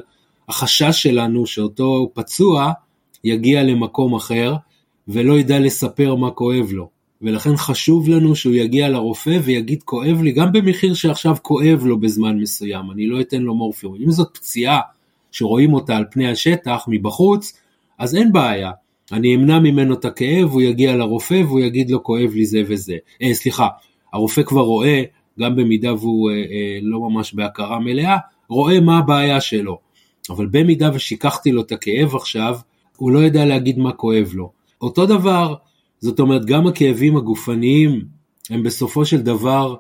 החשש 0.50 1.04
שלנו 1.04 1.46
שאותו 1.46 2.12
פצוע 2.14 2.72
יגיע 3.24 3.64
למקום 3.64 4.16
אחר 4.16 4.56
ולא 5.08 5.40
ידע 5.40 5.60
לספר 5.60 6.16
מה 6.16 6.32
כואב 6.32 6.70
לו. 6.72 6.90
ולכן 7.22 7.58
חשוב 7.58 8.10
לנו 8.10 8.36
שהוא 8.36 8.54
יגיע 8.54 8.90
לרופא 8.90 9.40
ויגיד 9.44 9.84
כואב 9.84 10.22
לי, 10.22 10.32
גם 10.32 10.52
במחיר 10.52 10.94
שעכשיו 10.94 11.36
כואב 11.42 11.86
לו 11.86 12.00
בזמן 12.00 12.38
מסוים, 12.38 12.92
אני 12.92 13.08
לא 13.08 13.22
אתן 13.22 13.42
לו 13.42 13.56
מורפיום. 13.56 13.96
אם 14.04 14.12
זאת 14.12 14.30
פציעה 14.34 14.80
שרואים 15.34 15.74
אותה 15.74 15.98
על 15.98 16.06
פני 16.12 16.32
השטח 16.32 16.86
מבחוץ, 16.88 17.60
אז 18.00 18.16
אין 18.16 18.32
בעיה. 18.32 18.72
אני 19.12 19.36
אמנע 19.36 19.60
ממנו 19.60 19.94
את 19.94 20.06
הכאב, 20.06 20.50
הוא 20.52 20.62
יגיע 20.62 20.96
לרופא 20.96 21.42
והוא 21.48 21.60
יגיד 21.60 21.90
לו 21.90 22.04
כואב 22.04 22.32
לי 22.34 22.46
זה 22.46 22.62
וזה. 22.68 22.98
אה, 23.22 23.34
סליחה, 23.34 23.68
הרופא 24.14 24.44
כבר 24.44 24.62
רואה, 24.62 25.04
גם 25.40 25.56
במידה 25.56 25.94
והוא 25.94 26.32
אה, 26.32 26.36
אה, 26.36 26.80
לא 26.82 27.00
ממש 27.00 27.34
בהכרה 27.34 27.80
מלאה, 27.80 28.18
רואה 28.50 28.80
מה 28.80 28.98
הבעיה 28.98 29.42
שלו. 29.42 29.78
אבל 30.30 30.46
במידה 30.52 30.90
ושיקחתי 30.94 31.52
לו 31.52 31.62
את 31.62 31.72
הכאב 31.72 32.16
עכשיו, 32.16 32.58
הוא 32.98 33.12
לא 33.12 33.24
ידע 33.24 33.46
להגיד 33.46 33.80
מה 33.80 33.92
כואב 33.92 34.32
לו. 34.34 34.52
אותו 34.82 35.06
דבר, 35.06 35.56
זאת 36.00 36.20
אומרת, 36.20 36.46
גם 36.46 36.68
הכאבים 36.68 37.18
הגופניים 37.18 38.06
הם 38.50 38.64
בסופו 38.64 39.06
של 39.06 39.22
דבר 39.22 39.76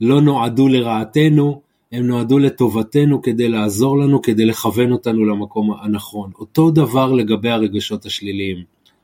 לא 0.00 0.20
נועדו 0.20 0.68
לרעתנו, 0.68 1.60
הם 1.92 2.06
נועדו 2.06 2.38
לטובתנו 2.38 3.22
כדי 3.22 3.48
לעזור 3.48 3.98
לנו, 3.98 4.22
כדי 4.22 4.44
לכוון 4.44 4.92
אותנו 4.92 5.24
למקום 5.24 5.70
הנכון. 5.80 6.30
אותו 6.38 6.70
דבר 6.70 7.12
לגבי 7.12 7.50
הרגשות 7.50 8.06
השליליים, 8.06 8.56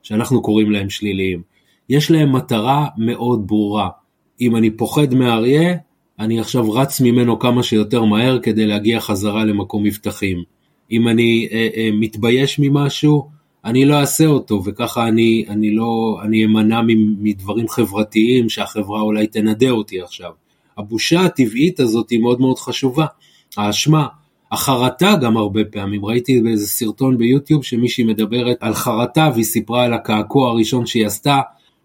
שאנחנו 0.03 0.43
קוראים 0.43 0.71
להם 0.71 0.91
שליליים. 0.91 1.43
יש 1.89 2.11
להם 2.11 2.37
מטרה 2.37 2.87
מאוד 2.99 3.47
ברורה. 3.47 3.89
אם 4.41 4.57
אני 4.57 4.71
פוחד 4.71 5.15
מאריה, 5.15 5.77
אני 6.19 6.41
עכשיו 6.41 6.73
רץ 6.73 7.01
ממנו 7.01 7.39
כמה 7.39 7.63
שיותר 7.63 8.05
מהר 8.05 8.39
כדי 8.39 8.67
להגיע 8.67 9.01
חזרה 9.01 9.45
למקום 9.45 9.83
מבטחים. 9.83 10.43
אם 10.91 11.09
אני 11.09 11.49
אה, 11.53 11.69
אה, 11.77 11.91
מתבייש 11.93 12.59
ממשהו, 12.59 13.29
אני 13.65 13.85
לא 13.85 14.01
אעשה 14.01 14.27
אותו, 14.27 14.63
וככה 14.65 15.09
אני, 15.09 15.45
אני 15.49 15.71
לא, 15.71 16.19
אני 16.23 16.45
אמנע 16.45 16.81
מדברים 17.19 17.69
חברתיים 17.69 18.49
שהחברה 18.49 19.01
אולי 19.01 19.27
תנדה 19.27 19.71
אותי 19.71 20.01
עכשיו. 20.01 20.44
הבושה 20.79 21.21
הטבעית 21.21 21.81
הזאת 21.81 22.11
היא 22.11 22.21
מאוד 22.21 22.41
מאוד 22.41 22.59
חשובה, 22.59 23.07
האשמה, 23.57 24.07
החרטה 24.53 25.17
גם 25.23 25.37
הרבה 25.37 25.65
פעמים, 25.65 26.05
ראיתי 26.05 26.41
באיזה 26.41 26.67
סרטון 26.67 27.19
ביוטיוב 27.19 27.65
שמישהי 27.65 28.05
מדברת 28.05 28.57
על 28.61 28.75
חרטה 28.75 29.31
והיא 29.33 29.45
סיפרה 29.45 29.85
על 29.85 29.93
הקעקוע 29.93 30.51
הראשון 30.51 30.87
שהיא 30.87 31.07
עשתה 31.07 31.41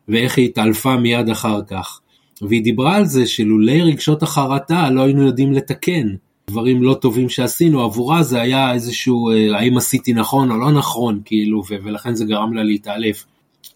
ואיך 0.08 0.38
היא 0.38 0.46
התעלפה 0.46 0.98
מיד 0.98 1.30
אחר 1.30 1.62
כך. 1.68 2.00
והיא 2.42 2.64
דיברה 2.64 2.96
על 2.96 3.06
זה 3.06 3.28
שלולי 3.28 3.82
רגשות 3.82 4.24
החרטה 4.24 4.90
לא 4.90 5.02
היינו 5.02 5.26
יודעים 5.26 5.54
לתקן. 5.54 6.16
דברים 6.50 6.84
לא 6.84 6.94
טובים 6.94 7.30
שעשינו, 7.30 7.82
עבורה 7.82 8.24
זה 8.24 8.42
היה 8.42 8.74
איזשהו, 8.74 9.32
אה, 9.32 9.58
האם 9.58 9.78
עשיתי 9.78 10.14
נכון 10.14 10.52
או 10.52 10.58
לא 10.58 10.72
נכון, 10.72 11.22
כאילו, 11.26 11.64
ולכן 11.70 12.16
זה 12.16 12.26
גרם 12.26 12.54
לה 12.54 12.64
להתעלף. 12.64 13.26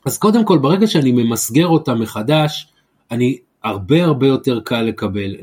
אז 0.06 0.18
קודם 0.18 0.46
כל, 0.46 0.58
ברגע 0.58 0.88
שאני 0.88 1.12
ממסגר 1.12 1.68
אותה 1.68 1.94
מחדש, 1.96 2.68
אני 3.12 3.38
הרבה 3.64 4.04
הרבה 4.04 4.28
יותר 4.28 4.60
קל 4.60 4.82
לקבל, 4.82 5.36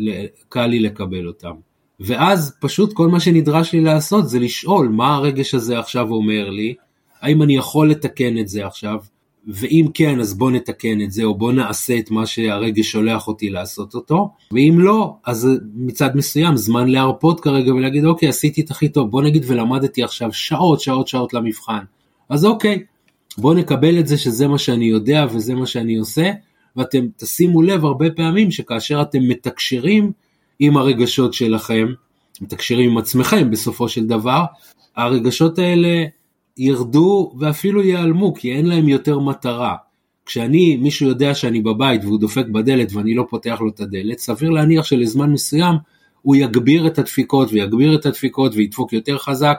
קל 0.48 0.66
לי 0.66 0.80
לקבל 0.80 1.26
אותם. 1.26 1.52
ואז 2.00 2.56
פשוט 2.60 2.92
כל 2.92 3.08
מה 3.08 3.20
שנדרש 3.20 3.72
לי 3.72 3.80
לעשות 3.80 4.28
זה 4.28 4.38
לשאול 4.38 4.88
מה 4.88 5.14
הרגש 5.14 5.54
הזה 5.54 5.78
עכשיו 5.78 6.10
אומר 6.10 6.50
לי, 6.50 6.74
האם 7.20 7.42
אני 7.42 7.56
יכול 7.56 7.90
לתקן 7.90 8.38
את 8.38 8.48
זה 8.48 8.66
עכשיו, 8.66 8.98
ואם 9.46 9.86
כן 9.94 10.20
אז 10.20 10.38
בוא 10.38 10.50
נתקן 10.50 11.00
את 11.00 11.12
זה 11.12 11.24
או 11.24 11.34
בוא 11.34 11.52
נעשה 11.52 11.98
את 11.98 12.10
מה 12.10 12.26
שהרגש 12.26 12.90
שולח 12.90 13.28
אותי 13.28 13.50
לעשות 13.50 13.94
אותו, 13.94 14.30
ואם 14.52 14.76
לא 14.78 15.14
אז 15.26 15.48
מצד 15.74 16.16
מסוים 16.16 16.56
זמן 16.56 16.88
להרפות 16.88 17.40
כרגע 17.40 17.74
ולהגיד 17.74 18.04
אוקיי 18.04 18.28
עשיתי 18.28 18.60
את 18.60 18.70
הכי 18.70 18.88
טוב, 18.88 19.10
בוא 19.10 19.22
נגיד 19.22 19.44
ולמדתי 19.46 20.02
עכשיו 20.02 20.32
שעות 20.32 20.80
שעות 20.80 21.08
שעות 21.08 21.34
למבחן, 21.34 21.82
אז 22.28 22.44
אוקיי, 22.44 22.82
בואו 23.38 23.54
נקבל 23.54 23.98
את 23.98 24.06
זה 24.06 24.18
שזה 24.18 24.48
מה 24.48 24.58
שאני 24.58 24.84
יודע 24.84 25.26
וזה 25.32 25.54
מה 25.54 25.66
שאני 25.66 25.96
עושה, 25.96 26.30
ואתם 26.76 27.06
תשימו 27.16 27.62
לב 27.62 27.84
הרבה 27.84 28.10
פעמים 28.10 28.50
שכאשר 28.50 29.02
אתם 29.02 29.18
מתקשרים 29.22 30.12
עם 30.58 30.76
הרגשות 30.76 31.34
שלכם, 31.34 31.86
מתקשרים 32.40 32.90
עם 32.90 32.98
עצמכם 32.98 33.50
בסופו 33.50 33.88
של 33.88 34.06
דבר, 34.06 34.44
הרגשות 34.96 35.58
האלה 35.58 36.04
ירדו 36.56 37.32
ואפילו 37.38 37.82
ייעלמו 37.82 38.34
כי 38.34 38.52
אין 38.52 38.66
להם 38.66 38.88
יותר 38.88 39.18
מטרה. 39.18 39.76
כשאני, 40.26 40.76
מישהו 40.76 41.08
יודע 41.08 41.34
שאני 41.34 41.60
בבית 41.60 42.04
והוא 42.04 42.20
דופק 42.20 42.46
בדלת 42.46 42.92
ואני 42.92 43.14
לא 43.14 43.26
פותח 43.30 43.58
לו 43.60 43.68
את 43.68 43.80
הדלת, 43.80 44.18
סביר 44.18 44.50
להניח 44.50 44.84
שלזמן 44.84 45.32
מסוים 45.32 45.74
הוא 46.22 46.36
יגביר 46.36 46.86
את 46.86 46.98
הדפיקות 46.98 47.52
ויגביר 47.52 47.94
את 47.94 48.06
הדפיקות 48.06 48.52
וידפוק 48.54 48.92
יותר 48.92 49.18
חזק 49.18 49.58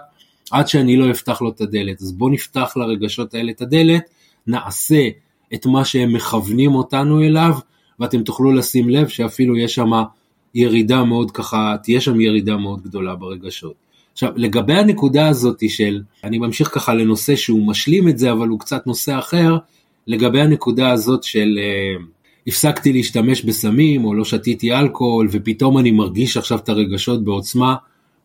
עד 0.51 0.68
שאני 0.68 0.98
לא 0.98 1.12
אפתח 1.12 1.41
לו 1.41 1.50
את 1.50 1.62
הדלת. 1.62 2.01
אז 2.01 2.12
בואו 2.12 2.30
נפתח 2.30 2.74
לרגשות 2.75 3.34
האלה 3.34 3.51
את 3.51 3.62
הדלת, 3.62 4.03
נעשה 4.48 5.10
את 5.53 5.65
מה 5.65 5.86
שהם 5.86 6.13
מכוונים 6.13 6.75
אותנו 6.75 7.24
אליו, 7.24 7.53
ואתם 8.00 8.24
תוכלו 8.24 8.51
לשים 8.51 8.89
לב 8.89 9.08
שאפילו 9.08 9.58
יש 9.58 9.75
שם 9.75 9.91
ירידה 10.55 11.03
מאוד 11.03 11.31
ככה, 11.31 11.75
תהיה 11.84 12.01
שם 12.01 12.22
ירידה 12.22 12.58
מאוד 12.58 12.81
גדולה 12.81 13.15
ברגשות. 13.15 13.74
עכשיו, 14.13 14.31
לגבי 14.36 14.74
הנקודה 14.74 15.27
הזאת 15.27 15.70
של, 15.70 16.01
אני 16.24 16.38
ממשיך 16.38 16.67
ככה 16.67 16.93
לנושא 16.93 17.36
שהוא 17.36 17.67
משלים 17.67 18.08
את 18.08 18.17
זה, 18.17 18.31
אבל 18.31 18.48
הוא 18.48 18.60
קצת 18.60 18.88
נושא 18.88 19.20
אחר, 19.20 19.58
לגבי 20.08 20.41
הנקודה 20.41 20.91
הזאת 20.91 21.24
של 21.24 21.60
אה, 21.62 22.03
הפסקתי 22.48 22.93
להשתמש 22.93 23.46
בסמים 23.46 24.05
או 24.05 24.13
לא 24.13 24.25
שתיתי 24.25 24.74
אלכוהול 24.74 25.27
ופתאום 25.31 25.77
אני 25.77 25.91
מרגיש 25.91 26.38
עכשיו 26.38 26.58
את 26.58 26.70
הרגשות 26.70 27.24
בעוצמה 27.24 27.75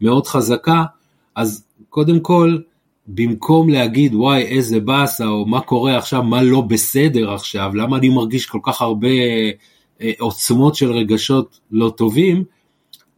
מאוד 0.00 0.26
חזקה, 0.26 0.84
אז 1.34 1.64
קודם 1.88 2.20
כל, 2.20 2.58
במקום 3.08 3.68
להגיד 3.68 4.14
וואי 4.14 4.42
איזה 4.42 4.80
באסה 4.80 5.26
או 5.26 5.46
מה 5.46 5.60
קורה 5.60 5.98
עכשיו, 5.98 6.22
מה 6.22 6.42
לא 6.42 6.60
בסדר 6.60 7.32
עכשיו, 7.32 7.70
למה 7.74 7.96
אני 7.96 8.08
מרגיש 8.08 8.46
כל 8.46 8.58
כך 8.62 8.82
הרבה 8.82 9.08
אה, 10.00 10.12
עוצמות 10.18 10.74
של 10.74 10.92
רגשות 10.92 11.60
לא 11.70 11.92
טובים, 11.96 12.44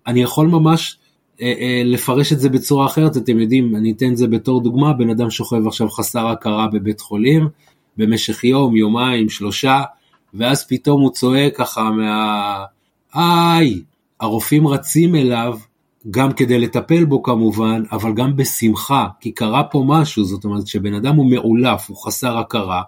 אני 0.07 0.23
יכול 0.23 0.47
ממש 0.47 0.99
אה, 1.41 1.55
אה, 1.61 1.83
לפרש 1.85 2.33
את 2.33 2.41
זה 2.41 2.49
בצורה 2.49 2.87
אחרת, 2.87 3.17
אתם 3.17 3.41
יודעים, 3.41 3.77
אני 3.77 3.93
אתן 3.93 4.13
את 4.13 4.17
זה 4.17 4.27
בתור 4.27 4.63
דוגמה, 4.63 4.93
בן 4.93 5.11
אדם 5.11 5.31
שוכב 5.31 5.67
עכשיו 5.67 5.89
חסר 5.89 6.27
הכרה 6.27 6.67
בבית 6.73 7.01
חולים 7.01 7.49
במשך 7.97 8.45
יום, 8.45 8.77
יומיים, 8.77 9.29
שלושה, 9.29 9.83
ואז 10.35 10.67
פתאום 10.69 11.03
הוא 11.03 11.11
צועק 11.11 11.57
ככה 11.57 11.91
מה... 11.91 12.65
איי, 13.15 13.83
הרופאים 14.21 14.69
רצים 14.69 15.15
אליו 15.15 15.59
גם 16.11 16.33
כדי 16.33 16.59
לטפל 16.59 17.05
בו 17.05 17.23
כמובן, 17.23 17.83
אבל 17.93 18.13
גם 18.15 18.37
בשמחה, 18.37 19.07
כי 19.21 19.33
קרה 19.33 19.65
פה 19.65 19.85
משהו, 19.87 20.25
זאת 20.25 20.45
אומרת 20.45 20.67
שבן 20.67 20.95
אדם 20.95 21.17
הוא 21.17 21.31
מעולף, 21.31 21.89
הוא 21.89 21.97
חסר 21.97 22.39
הכרה, 22.39 22.83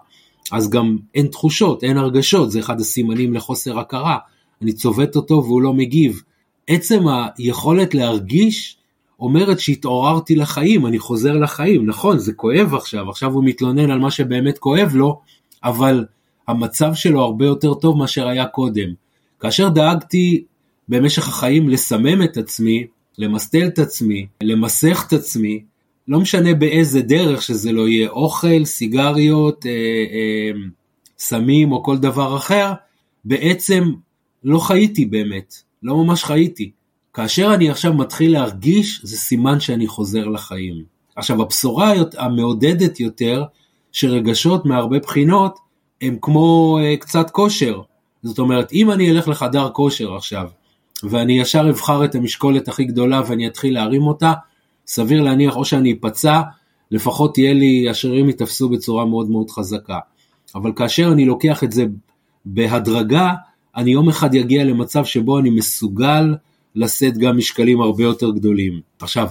אז 0.51 0.69
גם 0.69 0.97
אין 1.15 1.27
תחושות, 1.27 1.83
אין 1.83 1.97
הרגשות, 1.97 2.51
זה 2.51 2.59
אחד 2.59 2.79
הסימנים 2.79 3.33
לחוסר 3.33 3.79
הכרה. 3.79 4.17
אני 4.61 4.73
צובט 4.73 5.15
אותו 5.15 5.43
והוא 5.45 5.61
לא 5.61 5.73
מגיב. 5.73 6.21
עצם 6.67 7.03
היכולת 7.37 7.93
להרגיש 7.93 8.77
אומרת 9.19 9.59
שהתעוררתי 9.59 10.35
לחיים, 10.35 10.85
אני 10.85 10.99
חוזר 10.99 11.33
לחיים. 11.33 11.85
נכון, 11.85 12.19
זה 12.19 12.33
כואב 12.33 12.73
עכשיו, 12.73 13.09
עכשיו 13.09 13.33
הוא 13.33 13.43
מתלונן 13.45 13.91
על 13.91 13.99
מה 13.99 14.11
שבאמת 14.11 14.57
כואב 14.57 14.91
לו, 14.93 15.19
אבל 15.63 16.05
המצב 16.47 16.93
שלו 16.93 17.21
הרבה 17.21 17.45
יותר 17.45 17.73
טוב 17.73 17.97
מאשר 17.97 18.27
היה 18.27 18.45
קודם. 18.45 18.89
כאשר 19.39 19.69
דאגתי 19.69 20.43
במשך 20.89 21.27
החיים 21.27 21.69
לסמם 21.69 22.23
את 22.23 22.37
עצמי, 22.37 22.85
למסטל 23.17 23.67
את 23.67 23.79
עצמי, 23.79 24.27
למסך 24.43 25.03
את 25.07 25.13
עצמי, 25.13 25.63
לא 26.07 26.19
משנה 26.19 26.53
באיזה 26.53 27.01
דרך 27.01 27.41
שזה 27.41 27.71
לא 27.71 27.87
יהיה, 27.87 28.09
אוכל, 28.09 28.65
סיגריות, 28.65 29.65
אה, 29.65 29.71
אה, 29.71 30.51
סמים 31.19 31.71
או 31.71 31.83
כל 31.83 31.97
דבר 31.97 32.37
אחר, 32.37 32.73
בעצם 33.25 33.91
לא 34.43 34.59
חייתי 34.59 35.05
באמת, 35.05 35.55
לא 35.83 35.95
ממש 36.03 36.23
חייתי. 36.23 36.71
כאשר 37.13 37.53
אני 37.53 37.69
עכשיו 37.69 37.93
מתחיל 37.93 38.31
להרגיש, 38.31 39.01
זה 39.03 39.17
סימן 39.17 39.59
שאני 39.59 39.87
חוזר 39.87 40.25
לחיים. 40.25 40.83
עכשיו, 41.15 41.41
הבשורה 41.41 41.93
המעודדת 42.17 42.99
יותר, 42.99 43.43
שרגשות 43.91 44.65
מהרבה 44.65 44.99
בחינות, 44.99 45.59
הם 46.01 46.17
כמו 46.21 46.79
אה, 46.81 46.97
קצת 46.97 47.29
כושר. 47.29 47.81
זאת 48.23 48.39
אומרת, 48.39 48.73
אם 48.73 48.91
אני 48.91 49.11
אלך 49.11 49.27
לחדר 49.27 49.69
כושר 49.69 50.15
עכשיו, 50.15 50.47
ואני 51.03 51.39
ישר 51.39 51.69
אבחר 51.69 52.05
את 52.05 52.15
המשקולת 52.15 52.67
הכי 52.67 52.83
גדולה 52.83 53.21
ואני 53.27 53.47
אתחיל 53.47 53.73
להרים 53.73 54.07
אותה, 54.07 54.33
סביר 54.87 55.21
להניח 55.21 55.55
או 55.55 55.65
שאני 55.65 55.93
אפצע, 55.93 56.41
לפחות 56.91 57.33
תהיה 57.33 57.53
לי, 57.53 57.89
השרירים 57.89 58.27
ייתפסו 58.27 58.69
בצורה 58.69 59.05
מאוד 59.05 59.29
מאוד 59.29 59.49
חזקה. 59.49 59.99
אבל 60.55 60.71
כאשר 60.75 61.11
אני 61.11 61.25
לוקח 61.25 61.63
את 61.63 61.71
זה 61.71 61.85
בהדרגה, 62.45 63.33
אני 63.75 63.91
יום 63.91 64.09
אחד 64.09 64.35
אגיע 64.35 64.63
למצב 64.63 65.05
שבו 65.05 65.39
אני 65.39 65.49
מסוגל 65.49 66.35
לשאת 66.75 67.17
גם 67.17 67.37
משקלים 67.37 67.81
הרבה 67.81 68.03
יותר 68.03 68.31
גדולים. 68.31 68.81
עכשיו, 68.99 69.27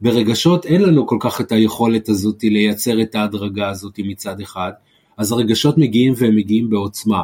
ברגשות 0.00 0.66
אין 0.66 0.82
לנו 0.82 1.06
כל 1.06 1.16
כך 1.20 1.40
את 1.40 1.52
היכולת 1.52 2.08
הזאת 2.08 2.42
לייצר 2.42 3.02
את 3.02 3.14
ההדרגה 3.14 3.68
הזאת 3.68 4.00
מצד 4.04 4.40
אחד, 4.40 4.72
אז 5.16 5.32
הרגשות 5.32 5.78
מגיעים 5.78 6.14
והם 6.16 6.36
מגיעים 6.36 6.70
בעוצמה. 6.70 7.22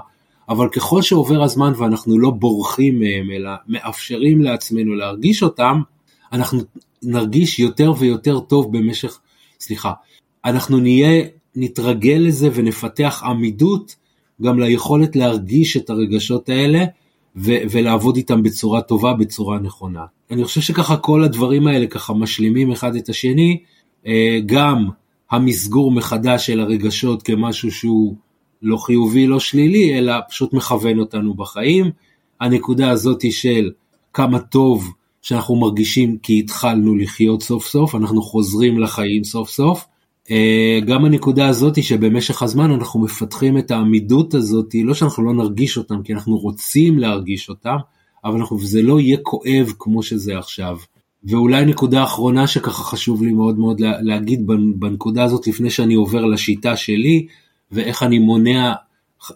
אבל 0.50 0.68
ככל 0.68 1.02
שעובר 1.02 1.42
הזמן 1.42 1.72
ואנחנו 1.76 2.18
לא 2.18 2.30
בורחים 2.30 3.00
מהם, 3.00 3.30
אלא 3.30 3.50
מאפשרים 3.68 4.42
לעצמנו 4.42 4.94
להרגיש 4.94 5.42
אותם, 5.42 5.80
אנחנו 6.32 6.60
נרגיש 7.02 7.58
יותר 7.58 7.92
ויותר 7.98 8.40
טוב 8.40 8.76
במשך, 8.76 9.20
סליחה, 9.60 9.92
אנחנו 10.44 10.80
נהיה, 10.80 11.24
נתרגל 11.56 12.18
לזה 12.20 12.48
ונפתח 12.54 13.22
עמידות 13.26 13.96
גם 14.42 14.60
ליכולת 14.60 15.16
להרגיש 15.16 15.76
את 15.76 15.90
הרגשות 15.90 16.48
האלה 16.48 16.84
ו- 17.36 17.62
ולעבוד 17.70 18.16
איתם 18.16 18.42
בצורה 18.42 18.80
טובה, 18.80 19.12
בצורה 19.12 19.58
נכונה. 19.58 20.04
אני 20.30 20.44
חושב 20.44 20.60
שככה 20.60 20.96
כל 20.96 21.24
הדברים 21.24 21.66
האלה 21.66 21.86
ככה 21.86 22.14
משלימים 22.14 22.72
אחד 22.72 22.96
את 22.96 23.08
השני, 23.08 23.62
אה, 24.06 24.38
גם 24.46 24.88
המסגור 25.30 25.90
מחדש 25.90 26.46
של 26.46 26.60
הרגשות 26.60 27.22
כמשהו 27.22 27.70
שהוא 27.70 28.14
לא 28.62 28.76
חיובי, 28.76 29.26
לא 29.26 29.40
שלילי, 29.40 29.98
אלא 29.98 30.12
פשוט 30.28 30.52
מכוון 30.52 30.98
אותנו 30.98 31.34
בחיים. 31.34 31.90
הנקודה 32.40 32.90
הזאת 32.90 33.22
היא 33.22 33.32
של 33.32 33.70
כמה 34.12 34.38
טוב 34.38 34.92
שאנחנו 35.22 35.56
מרגישים 35.56 36.18
כי 36.18 36.38
התחלנו 36.38 36.96
לחיות 36.96 37.42
סוף 37.42 37.66
סוף, 37.66 37.94
אנחנו 37.94 38.22
חוזרים 38.22 38.78
לחיים 38.78 39.24
סוף 39.24 39.50
סוף. 39.50 39.86
אה, 40.30 40.80
גם 40.86 41.04
הנקודה 41.04 41.48
הזאת 41.48 41.76
היא 41.76 41.84
שבמשך 41.84 42.42
הזמן 42.42 42.70
אנחנו 42.70 43.00
מפתחים 43.00 43.58
את 43.58 43.70
העמידות 43.70 44.34
הזאת, 44.34 44.74
לא 44.84 44.94
שאנחנו 44.94 45.24
לא 45.24 45.32
נרגיש 45.32 45.78
אותם, 45.78 46.02
כי 46.02 46.12
אנחנו 46.12 46.36
רוצים 46.36 46.98
להרגיש 46.98 47.48
אותם, 47.48 47.76
אבל 48.24 48.38
אנחנו, 48.38 48.58
זה 48.60 48.82
לא 48.82 49.00
יהיה 49.00 49.16
כואב 49.22 49.72
כמו 49.78 50.02
שזה 50.02 50.38
עכשיו. 50.38 50.76
ואולי 51.24 51.64
נקודה 51.64 52.04
אחרונה 52.04 52.46
שככה 52.46 52.82
חשוב 52.82 53.22
לי 53.22 53.32
מאוד 53.32 53.58
מאוד 53.58 53.80
להגיד 53.80 54.46
בנקודה 54.74 55.24
הזאת 55.24 55.46
לפני 55.46 55.70
שאני 55.70 55.94
עובר 55.94 56.24
לשיטה 56.24 56.76
שלי, 56.76 57.26
ואיך 57.72 58.02
אני 58.02 58.18
מונע 58.18 58.72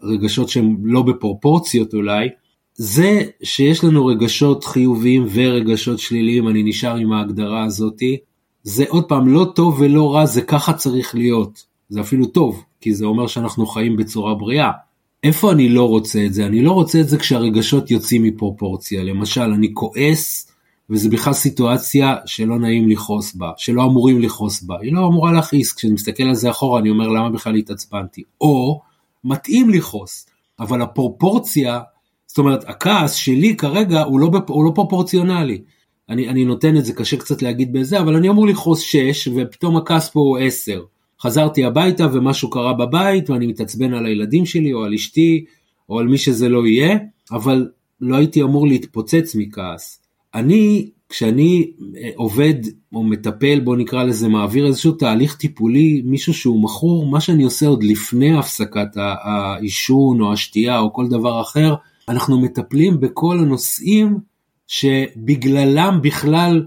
רגשות 0.02 0.48
שהם 0.48 0.76
לא 0.82 1.02
בפרופורציות 1.02 1.94
אולי, 1.94 2.28
זה 2.74 3.22
שיש 3.42 3.84
לנו 3.84 4.06
רגשות 4.06 4.64
חיוביים 4.64 5.26
ורגשות 5.32 5.98
שליליים, 5.98 6.48
אני 6.48 6.62
נשאר 6.62 6.96
עם 6.96 7.12
ההגדרה 7.12 7.64
הזאתי, 7.64 8.16
זה 8.62 8.84
עוד 8.88 9.04
פעם 9.04 9.28
לא 9.28 9.52
טוב 9.54 9.80
ולא 9.80 10.14
רע, 10.14 10.26
זה 10.26 10.42
ככה 10.42 10.72
צריך 10.72 11.14
להיות. 11.14 11.64
זה 11.88 12.00
אפילו 12.00 12.26
טוב, 12.26 12.64
כי 12.80 12.94
זה 12.94 13.04
אומר 13.06 13.26
שאנחנו 13.26 13.66
חיים 13.66 13.96
בצורה 13.96 14.34
בריאה. 14.34 14.70
איפה 15.22 15.52
אני 15.52 15.68
לא 15.68 15.88
רוצה 15.88 16.26
את 16.26 16.34
זה? 16.34 16.46
אני 16.46 16.62
לא 16.62 16.72
רוצה 16.72 17.00
את 17.00 17.08
זה 17.08 17.18
כשהרגשות 17.18 17.90
יוצאים 17.90 18.22
מפרופורציה. 18.22 19.04
למשל, 19.04 19.40
אני 19.40 19.70
כועס, 19.74 20.52
וזה 20.90 21.08
בכלל 21.08 21.32
סיטואציה 21.32 22.16
שלא 22.26 22.58
נעים 22.58 22.88
לכעוס 22.88 23.34
בה, 23.34 23.50
שלא 23.56 23.84
אמורים 23.84 24.20
לכעוס 24.20 24.62
בה. 24.62 24.76
היא 24.80 24.92
לא 24.92 25.06
אמורה 25.06 25.32
להכעיס, 25.32 25.72
כשאני 25.72 25.92
מסתכל 25.92 26.22
על 26.22 26.34
זה 26.34 26.50
אחורה 26.50 26.80
אני 26.80 26.90
אומר 26.90 27.08
למה 27.08 27.30
בכלל 27.30 27.54
התעצבנתי. 27.54 28.22
או, 28.40 28.80
מתאים 29.24 29.70
לכעוס, 29.70 30.26
אבל 30.60 30.82
הפרופורציה 30.82 31.80
זאת 32.34 32.38
אומרת, 32.38 32.64
הכעס 32.68 33.14
שלי 33.14 33.56
כרגע 33.56 34.02
הוא 34.02 34.20
לא, 34.20 34.30
הוא 34.48 34.64
לא 34.64 34.72
פרופורציונלי. 34.74 35.60
אני, 36.08 36.28
אני 36.28 36.44
נותן 36.44 36.76
את 36.76 36.84
זה, 36.84 36.92
קשה 36.92 37.16
קצת 37.16 37.42
להגיד 37.42 37.72
בזה, 37.72 38.00
אבל 38.00 38.16
אני 38.16 38.28
אמור 38.28 38.46
לכעוס 38.46 38.80
6, 38.80 39.28
ופתאום 39.28 39.76
הכעס 39.76 40.10
פה 40.10 40.20
הוא 40.20 40.38
10. 40.38 40.82
חזרתי 41.20 41.64
הביתה 41.64 42.06
ומשהו 42.12 42.50
קרה 42.50 42.72
בבית, 42.72 43.30
ואני 43.30 43.46
מתעצבן 43.46 43.94
על 43.94 44.06
הילדים 44.06 44.46
שלי, 44.46 44.72
או 44.72 44.84
על 44.84 44.94
אשתי, 44.94 45.44
או 45.88 45.98
על 45.98 46.08
מי 46.08 46.18
שזה 46.18 46.48
לא 46.48 46.66
יהיה, 46.66 46.98
אבל 47.32 47.68
לא 48.00 48.16
הייתי 48.16 48.42
אמור 48.42 48.66
להתפוצץ 48.66 49.34
מכעס. 49.34 50.03
אני, 50.34 50.90
כשאני 51.08 51.70
אה, 51.96 52.10
עובד 52.16 52.54
או 52.94 53.02
מטפל, 53.02 53.60
בוא 53.60 53.76
נקרא 53.76 54.04
לזה, 54.04 54.28
מעביר 54.28 54.66
איזשהו 54.66 54.92
תהליך 54.92 55.36
טיפולי, 55.36 56.02
מישהו 56.04 56.34
שהוא 56.34 56.62
מכור, 56.62 57.06
מה 57.06 57.20
שאני 57.20 57.42
עושה 57.42 57.66
עוד 57.66 57.82
לפני 57.82 58.38
הפסקת 58.38 58.88
העישון 58.96 60.20
או 60.20 60.32
השתייה 60.32 60.78
או 60.78 60.92
כל 60.92 61.08
דבר 61.08 61.40
אחר, 61.40 61.74
אנחנו 62.08 62.40
מטפלים 62.40 63.00
בכל 63.00 63.38
הנושאים 63.38 64.18
שבגללם 64.66 65.98
בכלל 66.02 66.64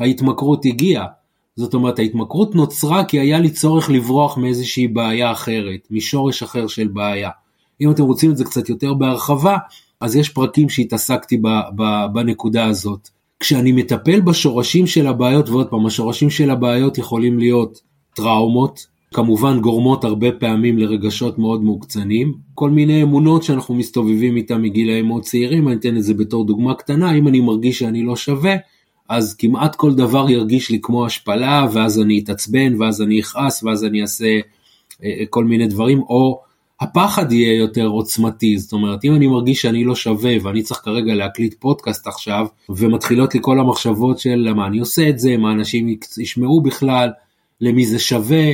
ההתמכרות 0.00 0.64
הגיעה. 0.64 1.06
זאת 1.56 1.74
אומרת 1.74 1.98
ההתמכרות 1.98 2.54
נוצרה 2.54 3.04
כי 3.04 3.20
היה 3.20 3.38
לי 3.38 3.50
צורך 3.50 3.90
לברוח 3.90 4.38
מאיזושהי 4.38 4.88
בעיה 4.88 5.32
אחרת, 5.32 5.80
משורש 5.90 6.42
אחר 6.42 6.66
של 6.66 6.88
בעיה. 6.88 7.30
אם 7.80 7.90
אתם 7.90 8.02
רוצים 8.02 8.30
את 8.30 8.36
זה 8.36 8.44
קצת 8.44 8.68
יותר 8.68 8.94
בהרחבה, 8.94 9.56
אז 10.04 10.16
יש 10.16 10.28
פרקים 10.28 10.68
שהתעסקתי 10.68 11.36
ב, 11.36 11.48
ב, 11.76 11.82
בנקודה 12.12 12.66
הזאת. 12.66 13.08
כשאני 13.40 13.72
מטפל 13.72 14.20
בשורשים 14.20 14.86
של 14.86 15.06
הבעיות, 15.06 15.48
ועוד 15.48 15.68
פעם, 15.68 15.86
השורשים 15.86 16.30
של 16.30 16.50
הבעיות 16.50 16.98
יכולים 16.98 17.38
להיות 17.38 17.80
טראומות, 18.16 18.86
כמובן 19.14 19.60
גורמות 19.60 20.04
הרבה 20.04 20.32
פעמים 20.32 20.78
לרגשות 20.78 21.38
מאוד 21.38 21.62
מוקצנים, 21.62 22.34
כל 22.54 22.70
מיני 22.70 23.02
אמונות 23.02 23.42
שאנחנו 23.42 23.74
מסתובבים 23.74 24.36
איתן 24.36 24.62
מגילאים 24.62 25.06
מאוד 25.06 25.22
צעירים, 25.22 25.68
אני 25.68 25.76
אתן 25.76 25.96
את 25.96 26.02
זה 26.02 26.14
בתור 26.14 26.46
דוגמה 26.46 26.74
קטנה, 26.74 27.12
אם 27.14 27.28
אני 27.28 27.40
מרגיש 27.40 27.78
שאני 27.78 28.02
לא 28.02 28.16
שווה, 28.16 28.54
אז 29.08 29.34
כמעט 29.34 29.76
כל 29.76 29.94
דבר 29.94 30.30
ירגיש 30.30 30.70
לי 30.70 30.78
כמו 30.82 31.06
השפלה, 31.06 31.66
ואז 31.72 32.00
אני 32.00 32.20
אתעצבן, 32.24 32.80
ואז 32.82 33.02
אני 33.02 33.20
אכעס, 33.20 33.64
ואז 33.64 33.84
אני 33.84 34.02
אעשה 34.02 34.38
אה, 35.04 35.22
כל 35.30 35.44
מיני 35.44 35.66
דברים, 35.66 36.00
או 36.00 36.40
הפחד 36.80 37.32
יהיה 37.32 37.58
יותר 37.58 37.86
עוצמתי, 37.86 38.58
זאת 38.58 38.72
אומרת, 38.72 39.04
אם 39.04 39.14
אני 39.14 39.26
מרגיש 39.26 39.62
שאני 39.62 39.84
לא 39.84 39.94
שווה 39.94 40.34
ואני 40.42 40.62
צריך 40.62 40.80
כרגע 40.80 41.14
להקליט 41.14 41.54
פודקאסט 41.58 42.06
עכשיו, 42.06 42.46
ומתחילות 42.68 43.34
לי 43.34 43.40
כל 43.42 43.60
המחשבות 43.60 44.18
של 44.18 44.34
למה 44.34 44.66
אני 44.66 44.78
עושה 44.78 45.08
את 45.08 45.18
זה, 45.18 45.36
מה 45.36 45.52
אנשים 45.52 45.96
ישמעו 46.18 46.60
בכלל, 46.60 47.10
למי 47.60 47.86
זה 47.86 47.98
שווה, 47.98 48.52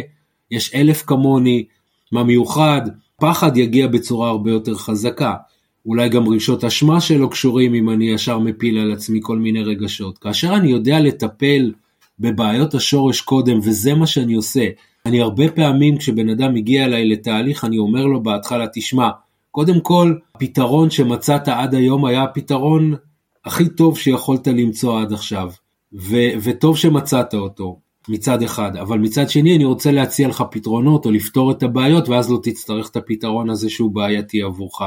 יש 0.51 0.75
אלף 0.75 1.03
כמוני, 1.07 1.65
מה 2.13 2.25
מיוחד, 2.25 2.83
פחד 3.21 3.57
יגיע 3.57 3.87
בצורה 3.87 4.29
הרבה 4.29 4.51
יותר 4.51 4.75
חזקה. 4.75 5.35
אולי 5.87 6.09
גם 6.09 6.29
רגשות 6.29 6.65
אשמה 6.65 7.01
שלא 7.01 7.27
קשורים 7.27 7.75
אם 7.75 7.91
אני 7.91 8.11
ישר 8.11 8.39
מפיל 8.39 8.79
על 8.79 8.93
עצמי 8.93 9.19
כל 9.23 9.39
מיני 9.39 9.63
רגשות. 9.63 10.19
כאשר 10.19 10.55
אני 10.55 10.71
יודע 10.71 11.01
לטפל 11.01 11.73
בבעיות 12.19 12.75
השורש 12.75 13.21
קודם, 13.21 13.59
וזה 13.59 13.95
מה 13.95 14.07
שאני 14.07 14.35
עושה, 14.35 14.67
אני 15.07 15.21
הרבה 15.21 15.51
פעמים 15.51 15.99
כשבן 15.99 16.29
אדם 16.29 16.55
מגיע 16.55 16.85
אליי 16.85 17.09
לתהליך, 17.09 17.65
אני 17.65 17.79
אומר 17.79 18.05
לו 18.05 18.23
בהתחלה, 18.23 18.67
תשמע, 18.75 19.09
קודם 19.51 19.81
כל, 19.81 20.15
הפתרון 20.35 20.91
שמצאת 20.91 21.49
עד 21.49 21.75
היום 21.75 22.05
היה 22.05 22.23
הפתרון 22.23 22.95
הכי 23.45 23.69
טוב 23.69 23.99
שיכולת 23.99 24.47
למצוא 24.47 25.01
עד 25.01 25.13
עכשיו, 25.13 25.51
ו- 25.93 26.33
וטוב 26.43 26.77
שמצאת 26.77 27.35
אותו. 27.35 27.81
מצד 28.09 28.43
אחד, 28.43 28.77
אבל 28.77 28.99
מצד 28.99 29.31
שני 29.31 29.57
אני 29.57 29.65
רוצה 29.65 29.93
להציע 29.93 30.29
לך 30.29 30.45
פתרונות 30.51 31.07
או 31.07 31.11
לפתור 31.11 31.51
את 31.51 31.63
הבעיות 31.63 32.09
ואז 32.09 32.31
לא 32.31 32.39
תצטרך 32.43 32.91
את 32.91 32.97
הפתרון 32.97 33.51
הזה 33.51 33.71
שהוא 33.71 33.91
בעייתי 33.91 34.43
עבורך. 34.43 34.81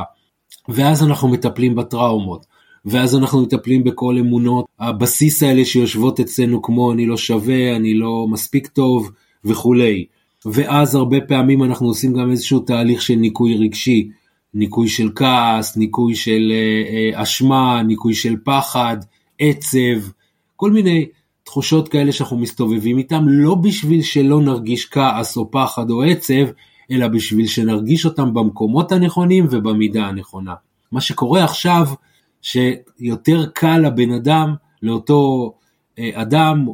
ואז 0.70 1.04
אנחנו 1.04 1.28
מטפלים 1.28 1.76
בטראומות, 1.76 2.46
ואז 2.86 3.16
אנחנו 3.16 3.42
מטפלים 3.42 3.84
בכל 3.84 4.18
אמונות 4.20 4.66
הבסיס 4.80 5.44
האלה 5.44 5.66
שיושבות 5.66 6.20
אצלנו 6.20 6.62
כמו 6.62 6.92
אני 6.92 7.06
לא 7.06 7.18
שווה, 7.18 7.76
אני 7.76 7.94
לא 7.94 8.28
מספיק 8.30 8.68
טוב 8.68 9.12
וכולי. 9.46 10.06
ואז 10.46 10.96
הרבה 10.96 11.22
פעמים 11.22 11.64
אנחנו 11.64 11.88
עושים 11.88 12.14
גם 12.14 12.32
איזשהו 12.32 12.60
תהליך 12.60 13.02
של 13.02 13.16
ניקוי 13.16 13.58
רגשי, 13.58 14.10
ניקוי 14.54 14.88
של 14.88 15.10
כעס, 15.16 15.78
ניקוי 15.78 16.16
של 16.16 16.52
אה, 16.52 17.16
אה, 17.18 17.24
אשמה, 17.24 17.84
ניקוי 17.84 18.14
של 18.14 18.36
פחד, 18.44 18.98
עצב, 19.40 20.10
כל 20.56 20.72
מיני 20.72 21.06
תחושות 21.44 21.90
כאלה 21.90 22.12
שאנחנו 22.12 22.38
מסתובבים 22.38 22.98
איתם, 22.98 23.24
לא 23.28 23.56
בשביל 23.56 24.02
שלא 24.02 24.42
נרגיש 24.42 24.86
כעס 24.86 25.38
או 25.38 25.52
פחד 25.52 25.90
או 25.90 26.04
עצב, 26.04 26.46
אלא 26.92 27.08
בשביל 27.08 27.48
שנרגיש 27.48 28.06
אותם 28.06 28.34
במקומות 28.34 28.92
הנכונים 28.92 29.48
ובמידה 29.50 30.06
הנכונה. 30.06 30.54
מה 30.92 31.02
שקורה 31.02 31.44
עכשיו, 31.44 31.88
שיותר 32.42 33.46
קל 33.54 33.78
לבן 33.78 34.12
אדם, 34.12 34.56
לאותו 34.84 35.54
אה, 36.00 36.10
אדם, 36.14 36.66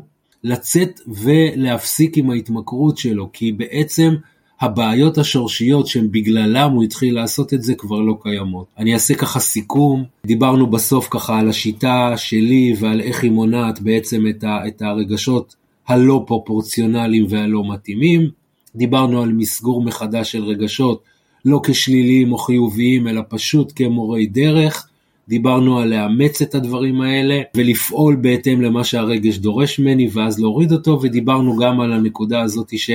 לצאת 0.44 1.00
ולהפסיק 1.08 2.18
עם 2.18 2.30
ההתמכרות 2.30 2.98
שלו, 2.98 3.30
כי 3.34 3.52
בעצם 3.52 4.16
הבעיות 4.62 5.18
השורשיות 5.18 5.88
שהן 5.88 6.08
בגללם 6.12 6.72
הוא 6.72 6.84
התחיל 6.84 7.16
לעשות 7.16 7.54
את 7.54 7.64
זה 7.64 7.76
כבר 7.76 8.00
לא 8.00 8.18
קיימות. 8.22 8.66
אני 8.78 8.94
אעשה 8.94 9.16
ככה 9.16 9.40
סיכום, 9.40 10.04
דיברנו 10.26 10.68
בסוף 10.68 11.08
ככה 11.12 11.40
על 11.40 11.50
השיטה 11.50 12.14
שלי 12.18 12.74
ועל 12.80 13.02
איך 13.02 13.24
היא 13.24 13.32
מונעת 13.32 13.82
בעצם 13.82 14.24
את, 14.30 14.44
ה, 14.44 14.68
את 14.68 14.82
הרגשות 14.82 15.56
הלא 15.88 16.24
פרופורציונליים 16.28 17.26
והלא 17.30 17.64
מתאימים. 17.74 18.30
דיברנו 18.76 19.22
על 19.22 19.34
מסגור 19.34 19.84
מחדש 19.84 20.32
של 20.32 20.44
רגשות, 20.44 21.04
לא 21.46 21.62
כשליליים 21.64 22.32
או 22.32 22.38
חיוביים, 22.38 23.08
אלא 23.08 23.22
פשוט 23.30 23.74
כמורי 23.76 24.26
דרך. 24.26 24.89
דיברנו 25.30 25.80
על 25.80 25.90
לאמץ 25.90 26.42
את 26.42 26.56
הדברים 26.56 27.02
האלה 27.02 27.42
ולפעול 27.58 28.16
בהתאם 28.16 28.62
למה 28.62 28.84
שהרגש 28.84 29.38
דורש 29.38 29.80
ממני 29.80 30.10
ואז 30.14 30.40
להוריד 30.40 30.72
אותו, 30.72 31.00
ודיברנו 31.02 31.58
גם 31.58 31.82
על 31.82 31.94
הנקודה 31.94 32.42
הזאת 32.42 32.78
ש... 32.78 32.90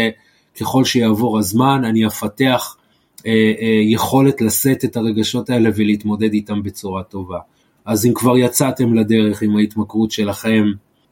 ככל 0.60 0.84
שיעבור 0.84 1.38
הזמן 1.38 1.84
אני 1.84 2.06
אפתח 2.06 2.76
אה, 3.26 3.52
אה, 3.60 3.80
יכולת 3.82 4.40
לשאת 4.40 4.84
את 4.84 4.96
הרגשות 4.96 5.50
האלה 5.50 5.70
ולהתמודד 5.76 6.32
איתם 6.32 6.62
בצורה 6.62 7.02
טובה. 7.02 7.38
אז 7.84 8.06
אם 8.06 8.12
כבר 8.14 8.38
יצאתם 8.38 8.94
לדרך 8.94 9.42
עם 9.42 9.56
ההתמכרות 9.56 10.10
שלכם, 10.10 10.64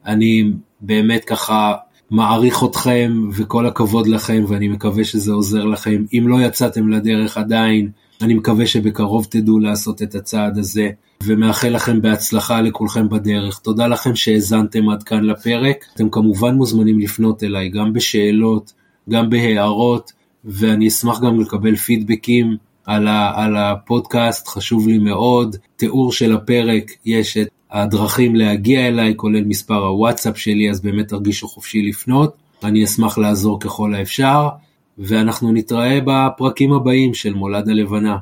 אני 0.05 0.51
באמת 0.81 1.25
ככה 1.25 1.73
מעריך 2.11 2.63
אתכם 2.63 3.29
וכל 3.33 3.65
הכבוד 3.65 4.07
לכם 4.07 4.43
ואני 4.47 4.67
מקווה 4.67 5.03
שזה 5.03 5.33
עוזר 5.33 5.65
לכם. 5.65 6.03
אם 6.13 6.27
לא 6.27 6.41
יצאתם 6.41 6.89
לדרך 6.89 7.37
עדיין, 7.37 7.89
אני 8.21 8.33
מקווה 8.33 8.67
שבקרוב 8.67 9.27
תדעו 9.29 9.59
לעשות 9.59 10.01
את 10.01 10.15
הצעד 10.15 10.57
הזה 10.57 10.89
ומאחל 11.23 11.69
לכם 11.69 12.01
בהצלחה 12.01 12.61
לכולכם 12.61 13.09
בדרך. 13.09 13.59
תודה 13.59 13.87
לכם 13.87 14.15
שהאזנתם 14.15 14.89
עד 14.89 15.03
כאן 15.03 15.23
לפרק. 15.23 15.85
אתם 15.95 16.09
כמובן 16.09 16.55
מוזמנים 16.55 16.99
לפנות 16.99 17.43
אליי 17.43 17.69
גם 17.69 17.93
בשאלות, 17.93 18.73
גם 19.09 19.29
בהערות, 19.29 20.11
ואני 20.45 20.87
אשמח 20.87 21.21
גם 21.21 21.39
לקבל 21.41 21.75
פידבקים 21.75 22.57
על, 22.85 23.07
ה, 23.07 23.31
על 23.35 23.57
הפודקאסט, 23.57 24.47
חשוב 24.47 24.87
לי 24.87 24.97
מאוד. 24.97 25.55
תיאור 25.75 26.11
של 26.11 26.33
הפרק, 26.33 26.91
יש 27.05 27.37
את 27.37 27.47
הדרכים 27.71 28.35
להגיע 28.35 28.87
אליי, 28.87 29.13
כולל 29.15 29.43
מספר 29.43 29.85
הוואטסאפ 29.85 30.37
שלי, 30.37 30.69
אז 30.69 30.81
באמת 30.81 31.07
תרגישו 31.07 31.47
חופשי 31.47 31.81
לפנות. 31.81 32.35
אני 32.63 32.83
אשמח 32.83 33.17
לעזור 33.17 33.59
ככל 33.59 33.95
האפשר, 33.95 34.47
ואנחנו 34.97 35.51
נתראה 35.51 35.99
בפרקים 36.05 36.73
הבאים 36.73 37.13
של 37.13 37.33
מולד 37.33 37.69
הלבנה. 37.69 38.17